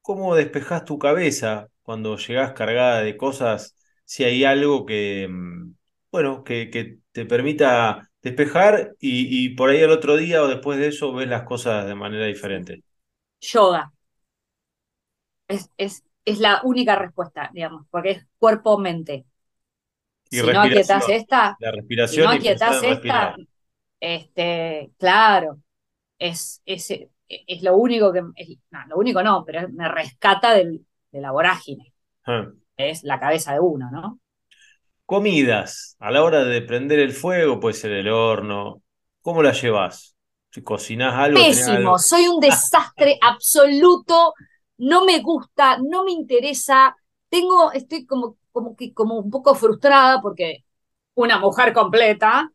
[0.00, 3.74] ¿cómo despejas tu cabeza cuando llegas cargada de cosas?
[4.04, 5.74] Si hay algo que, mm,
[6.12, 10.78] bueno, que, que te permita despejar y, y, por ahí el otro día o después
[10.78, 12.84] de eso ves las cosas de manera diferente.
[13.40, 13.92] Yoga.
[15.48, 19.26] Es, es, es la única respuesta, digamos, porque es cuerpo-mente.
[20.30, 23.36] Si no aquietas esta, la respiración si no aquietas esta,
[23.98, 25.58] este, claro,
[26.18, 26.88] es, es,
[27.28, 31.92] es lo único que, no, lo único no, pero me rescata del, de la vorágine.
[32.24, 32.48] Ah.
[32.76, 34.20] Es la cabeza de uno, ¿no?
[35.04, 38.82] Comidas, a la hora de prender el fuego, puede ser el horno,
[39.20, 40.16] ¿cómo la llevas?
[40.50, 41.38] Si cocinás algo.
[41.38, 44.34] Pésimo, soy un desastre absoluto,
[44.78, 46.96] no me gusta, no me interesa,
[47.28, 50.64] tengo, estoy como, como que como un poco frustrada porque
[51.14, 52.50] una mujer completa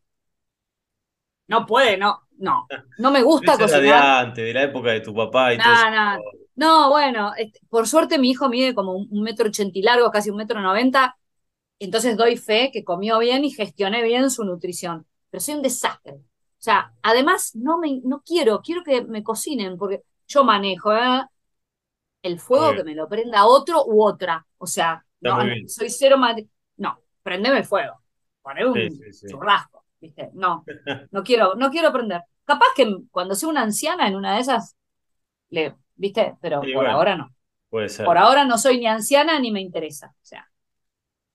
[1.48, 2.66] no puede, no, no,
[2.98, 3.82] no me gusta cocinar.
[3.82, 6.18] de antes, de la época de tu papá y todo no.
[6.56, 10.30] no, bueno, este, por suerte mi hijo mide como un metro ochenta y largo, casi
[10.30, 11.16] un metro noventa,
[11.78, 16.20] entonces doy fe que comió bien y gestioné bien su nutrición, pero soy un desastre.
[16.58, 21.22] O sea, además no me no quiero, quiero que me cocinen porque yo manejo ¿eh?
[22.22, 24.44] el fuego que me lo prenda otro u otra.
[24.58, 26.16] O sea, no, soy cero
[26.76, 28.02] no, prendeme el fuego,
[28.42, 28.78] poner un
[29.28, 30.30] churrasco, ¿viste?
[30.34, 30.64] No,
[31.10, 32.22] no quiero, no quiero prender.
[32.44, 34.76] Capaz que cuando sea una anciana en una de esas,
[35.50, 36.36] le, ¿viste?
[36.40, 37.34] Pero por ahora no.
[37.68, 38.06] Puede ser.
[38.06, 40.08] Por ahora no soy ni anciana ni me interesa.
[40.08, 40.48] O sea.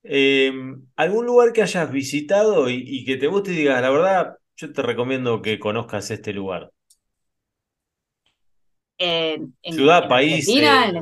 [0.03, 4.71] Em, ¿Algún lugar que hayas visitado y, que te guste y digas, la verdad, yo
[4.71, 6.71] te recomiendo que conozcas este lugar?
[8.99, 10.93] En, Ciudad, país, eh,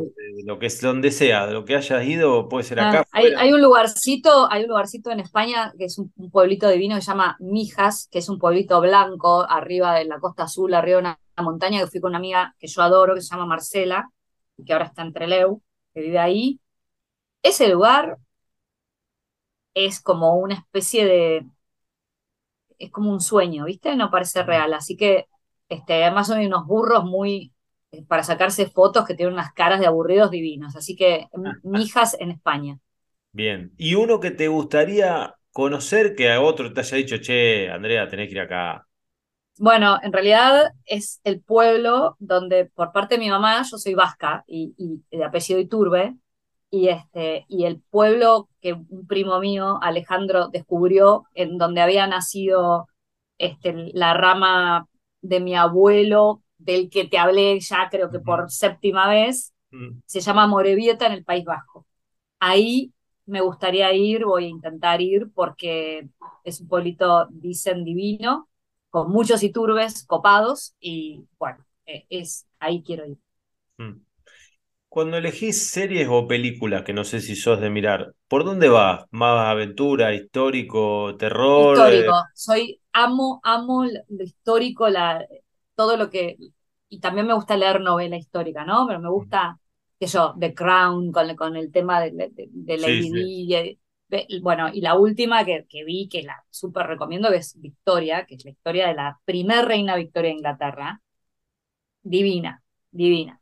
[0.46, 3.06] lo que es donde sea, lo que hayas ido, puede ser acá.
[3.12, 7.08] hay, un lugarcito, hay un lugarcito en España que es un, pueblito divino que se
[7.08, 11.20] llama Mijas, que es un pueblito blanco arriba de la costa azul, arriba de una,
[11.44, 14.10] montaña que fui con una amiga que yo adoro, que se llama Marcela,
[14.66, 15.62] que ahora está en Treleu,
[15.94, 16.62] que vive ahí.
[17.44, 18.18] Ese lugar
[19.74, 21.46] es como una especie de,
[22.80, 23.96] es como un sueño, ¿viste?
[23.96, 24.74] No parece real.
[24.74, 25.28] Así que,
[25.70, 27.54] este, además son unos burros muy,
[27.92, 30.76] eh, para sacarse fotos que tienen unas caras de aburridos divinos.
[30.76, 31.28] Así que,
[31.64, 32.80] mijas en España.
[33.32, 33.72] Bien.
[33.78, 38.28] ¿Y uno que te gustaría conocer que a otro te haya dicho, che, Andrea, tenés
[38.28, 38.88] que ir acá?
[39.58, 44.44] Bueno, en realidad es el pueblo donde, por parte de mi mamá, yo soy vasca
[44.48, 46.16] y, y de apellido Iturbe,
[46.72, 52.88] y, este, y el pueblo que un primo mío, Alejandro, descubrió, en donde había nacido
[53.38, 54.88] este, la rama
[55.22, 60.02] de mi abuelo, del que te hablé ya creo que por séptima vez, mm.
[60.06, 61.86] se llama Morevieta en el País Vasco.
[62.40, 62.94] Ahí
[63.26, 66.10] me gustaría ir, voy a intentar ir porque
[66.44, 68.50] es un pueblito, dicen, divino,
[68.90, 73.18] con muchos iturbes copados y bueno, e, es ahí quiero ir.
[73.78, 74.02] Mm.
[74.90, 79.06] Cuando elegís series o películas, que no sé si sos de mirar, ¿por dónde vas?
[79.12, 81.78] ¿Más aventura, histórico, terror?
[81.78, 82.14] Histórico.
[82.34, 85.24] Soy, amo, amo lo histórico, la,
[85.76, 86.38] todo lo que.
[86.90, 88.88] Y también me gusta leer novela histórica, ¿no?
[88.88, 89.60] Pero me gusta,
[90.00, 95.46] qué yo, The Crown, con, con el tema de, de, la Bueno, y la última
[95.46, 98.96] que, que vi, que la súper recomiendo, que es Victoria, que es la historia de
[98.96, 101.02] la primer reina Victoria de Inglaterra.
[102.02, 103.39] Divina, divina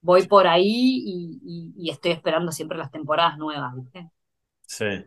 [0.00, 1.02] voy por ahí
[1.44, 4.10] y, estoy esperando siempre las temporadas nuevas, ¿viste?
[4.66, 5.04] Sí.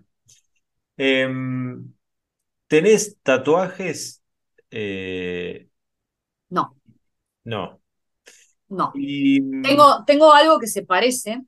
[0.98, 1.94] Em,
[2.68, 4.24] ¿Tenés tatuajes?
[4.70, 5.68] Eh,
[6.50, 6.76] no.
[7.44, 7.80] No.
[8.68, 8.92] No.
[8.94, 11.42] Tengo, tengo algo que se parece.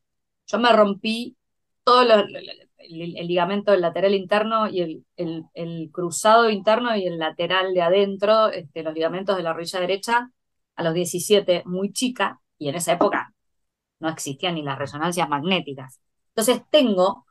[0.48, 1.36] Yo me rompí
[1.84, 4.82] todo el, ligamento del lateral interno y
[5.16, 9.80] el, el, cruzado interno y el lateral de adentro, este, los ligamentos de la rodilla
[9.80, 10.32] derecha,
[10.76, 13.25] a los 17 muy chica y en esa época
[14.00, 16.00] no existían ni las resonancias magnéticas.
[16.30, 17.26] Entonces tengo,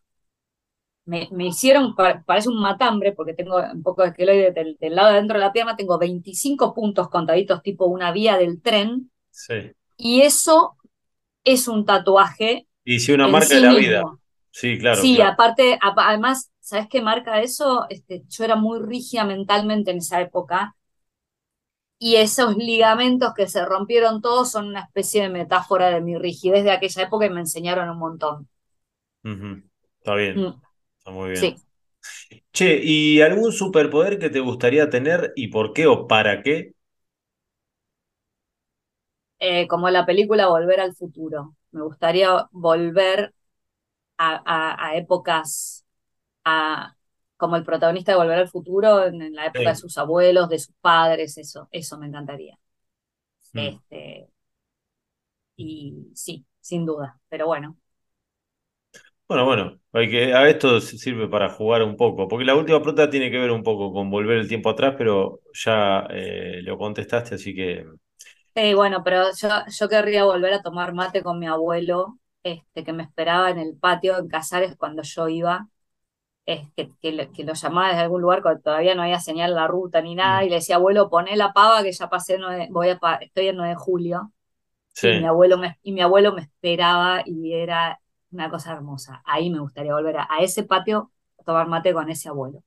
[1.04, 5.38] me, hicieron, parece un matambre, porque tengo un poco de esqueloide del, lado de dentro
[5.38, 9.10] de la pierna, tengo 25 puntos contaditos tipo una vía del tren.
[9.30, 9.72] Sí.
[9.96, 10.76] Y eso
[11.44, 12.66] es un tatuaje.
[12.84, 14.02] Y si una marca de la vida.
[14.50, 15.00] Sí, claro.
[15.00, 17.86] Sí, aparte, además, ¿sabes qué marca eso?
[17.90, 20.76] Este, yo era muy rígida mentalmente en esa época
[22.04, 26.62] y esos ligamentos que se rompieron todos son una especie de metáfora de mi rigidez
[26.62, 28.46] de aquella época y me enseñaron un montón.
[30.00, 30.60] Está bien, mm.
[30.98, 31.40] está muy bien.
[31.40, 31.56] Sí.
[32.52, 36.74] Che, ¿y algún superpoder que te gustaría tener y por qué o para qué?
[39.38, 41.56] Eh, como la película Volver al Futuro.
[41.70, 43.32] Me gustaría volver
[44.18, 45.86] a, a épocas,
[46.44, 46.93] a,
[47.44, 50.74] como el protagonista de Volver al Futuro en, la época de sus abuelos, de sus
[50.80, 52.58] padres, eso, eso me encantaría.
[53.52, 53.58] Mm.
[53.58, 54.28] Este,
[55.56, 57.76] y sí, sin duda, pero bueno.
[59.28, 63.10] Bueno, bueno, hay que, a esto sirve para jugar un poco, porque la última pregunta
[63.10, 67.34] tiene que ver un poco con volver el tiempo atrás, pero ya eh, lo contestaste,
[67.34, 67.84] así que...
[68.54, 72.92] Sí, bueno, pero yo, yo querría volver a tomar mate con mi abuelo, este, que
[72.94, 75.68] me esperaba en el patio en Casares cuando yo iba,
[76.46, 80.02] es que, que, lo, llamaba desde algún lugar cuando todavía no había señal la ruta
[80.02, 80.44] ni nada, mm.
[80.44, 82.38] y le decía, abuelo, poné la pava que ya pasé,
[82.70, 84.32] voy a, estoy en 9 de julio.
[85.02, 87.98] Y, mi abuelo me, y mi abuelo me esperaba y era
[88.30, 89.22] una cosa hermosa.
[89.24, 92.62] Ahí me gustaría volver a, ese patio a tomar mate con ese abuelo.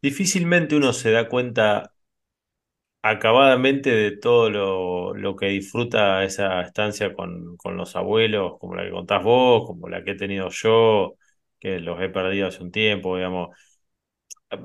[0.00, 1.92] Difícilmente uno se da cuenta
[3.02, 8.84] acabadamente de todo lo, lo, que disfruta esa estancia con, con los abuelos, como la
[8.84, 11.16] que contás vos, como la que he tenido yo,
[11.62, 13.56] que los he perdido hace un tiempo, digamos.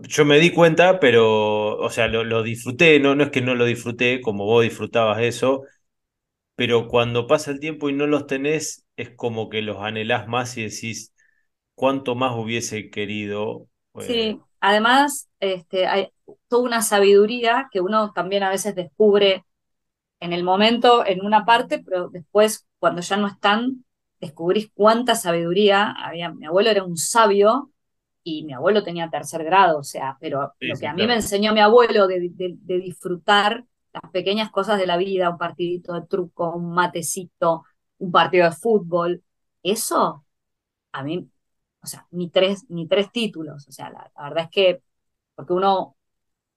[0.10, 3.66] Yo me di cuenta, pero, o sea, lo, disfruté, no, no es que no lo
[3.66, 5.62] disfruté como vos disfrutabas eso,
[6.56, 10.58] pero cuando pasa el tiempo y no los tenés, es como que los anhelás más
[10.58, 11.14] y decís
[11.76, 13.68] cuánto más hubiese querido.
[14.00, 16.10] Sí, eh, además, este, hay
[16.48, 19.46] toda una sabiduría que uno también a veces descubre
[20.20, 23.86] en el momento, en una parte, pero después, cuando ya no están,
[24.20, 26.32] descubrís cuánta sabiduría había.
[26.32, 27.72] Mi abuelo era un sabio
[28.24, 31.54] y mi abuelo tenía tercer grado, o sea, pero lo que a mí me enseñó
[31.54, 32.30] mi abuelo de,
[32.66, 37.64] disfrutar las pequeñas cosas de la vida, un partidito de truco, un matecito,
[38.00, 39.24] un partido de fútbol,
[39.64, 40.26] eso
[40.92, 41.30] a mí,
[41.82, 44.84] o sea, ni tres, ni tres títulos, o sea, la, verdad es que,
[45.36, 45.96] porque uno,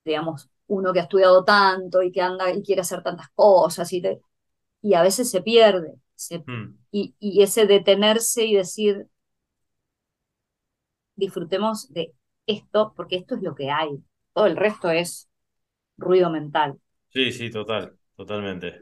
[0.05, 4.03] digamos, uno que ha estudiado tanto y que anda y quiere hacer tantas cosas y,
[4.83, 5.95] y a veces se pierde,
[6.47, 6.77] Mm.
[6.91, 9.07] y, ese detenerse y decir,
[11.17, 12.13] disfrutemos de
[12.47, 13.91] esto, porque esto es lo que hay.
[14.33, 15.29] Todo el resto es
[15.97, 16.79] ruido mental.
[17.09, 18.81] Sí, sí, total, totalmente.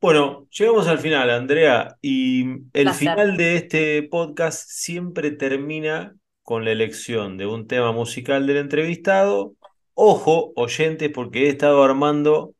[0.00, 6.72] Bueno, llegamos al final, Andrea, y el final de este podcast siempre termina con la
[6.72, 9.54] elección de un tema musical del entrevistado.
[9.94, 12.54] Ojo, oyentes, porque he estado armando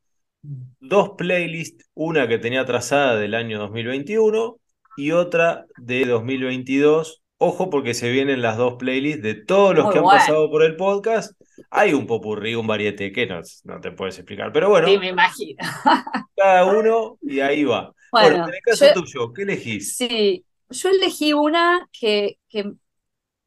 [0.81, 4.57] dos playlists, una que tenía trazada del año 2021
[4.97, 7.23] y otra de 2022.
[7.39, 10.77] Ojo porque se vienen las dos playlists de todos los que han pasado por el
[10.77, 11.39] podcast.
[11.71, 14.89] Hay un popurrí, un variete que no, no te puedes explicar, pero bueno.
[14.89, 15.59] Sí, me imagino.
[16.37, 17.93] cada uno y ahí va.
[18.13, 19.97] Bueno, en el caso tuyo, ¿qué elegís?
[19.97, 22.73] Sí, yo elegí una que, que,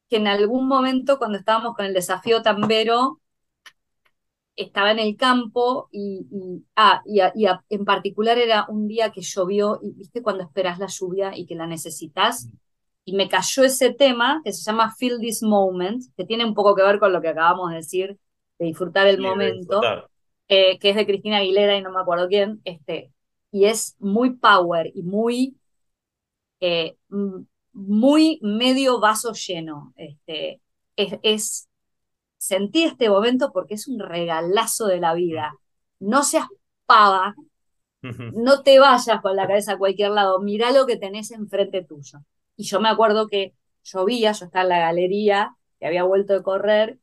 [0.10, 3.20] que en algún momento cuando estábamos con el desafío Tambero,
[4.60, 6.28] estaba en el campo y,
[6.76, 7.22] ah, y,
[7.70, 11.56] en particular era un día que llovió y viste cuando esperas la lluvia y que
[11.56, 12.46] la necesitas.
[12.46, 12.58] Mm.
[13.06, 16.76] Y me cayó ese tema que se llama Feel This Moment, que tiene un poco
[16.76, 18.18] que ver con lo que acabamos de decir,
[18.60, 19.82] de disfrutar el momento,
[20.50, 23.12] eh, que es de Cristina Aguilera y no me acuerdo quién, este,
[23.52, 25.56] y es muy power y muy,
[26.60, 26.98] eh,
[27.72, 29.94] muy medio vaso lleno.
[29.96, 30.62] Este,
[30.98, 31.69] es, es
[32.40, 35.54] sentí este momento porque es un regalazo de la vida.
[36.00, 36.48] No seas
[36.88, 37.36] pava,
[38.30, 42.20] no te vayas con la cabeza a cualquier lado, mira lo que tenés enfrente tuyo.
[42.56, 46.44] Y yo me acuerdo que llovía, yo estaba en la galería, que había vuelto de
[46.44, 47.00] correr,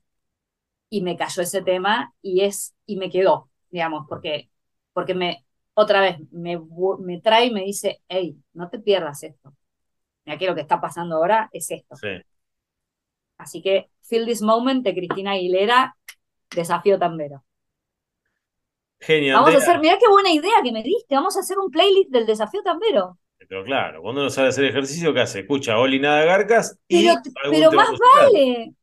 [0.90, 4.50] y me cayó ese tema y es, y me quedó, digamos, porque,
[4.92, 6.60] porque me, otra vez, me,
[7.00, 9.54] me trae y me dice, hey, no te pierdas esto.
[10.26, 12.02] Mira que lo que está pasando ahora es esto.
[13.38, 15.96] Así que Feel This Moment de Cristina Aguilera,
[16.50, 17.44] desafío tambero.
[19.00, 19.36] Genial.
[19.36, 22.10] Vamos a hacer, mira qué buena idea que me diste, vamos a hacer un playlist
[22.10, 23.18] del desafío tambero.
[23.48, 25.40] Pero claro, cuando uno sabe hacer ejercicio, ¿qué hace?
[25.40, 27.06] Escucha Oli Nada Garcas y.
[27.50, 28.74] Pero, más vale.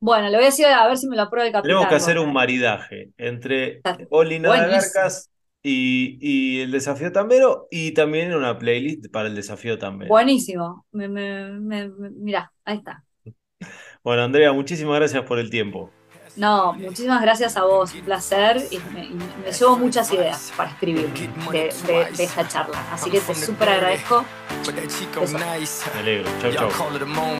[0.00, 1.72] Bueno, le voy a decir a ver si me lo aprueba el capitán.
[1.72, 5.30] Tenemos que hacer un maridaje entre Oli Nada Garcas
[5.62, 10.10] y, y el desafío tambero y también una playlist para el desafío tambero.
[10.10, 10.86] Buenísimo.
[10.92, 13.04] Me, me, me- me- mirá, ahí está.
[14.06, 15.90] Bueno, Andrea, muchísimas gracias por el tiempo.
[16.36, 20.70] No, muchísimas gracias a vos, un placer y me, y me llevo muchas ideas para
[20.70, 22.78] escribir de, de- de esta charla.
[22.92, 24.24] Así que te súper agradezco.
[25.92, 26.30] Me alegro.
[26.40, 26.68] Chau, chau.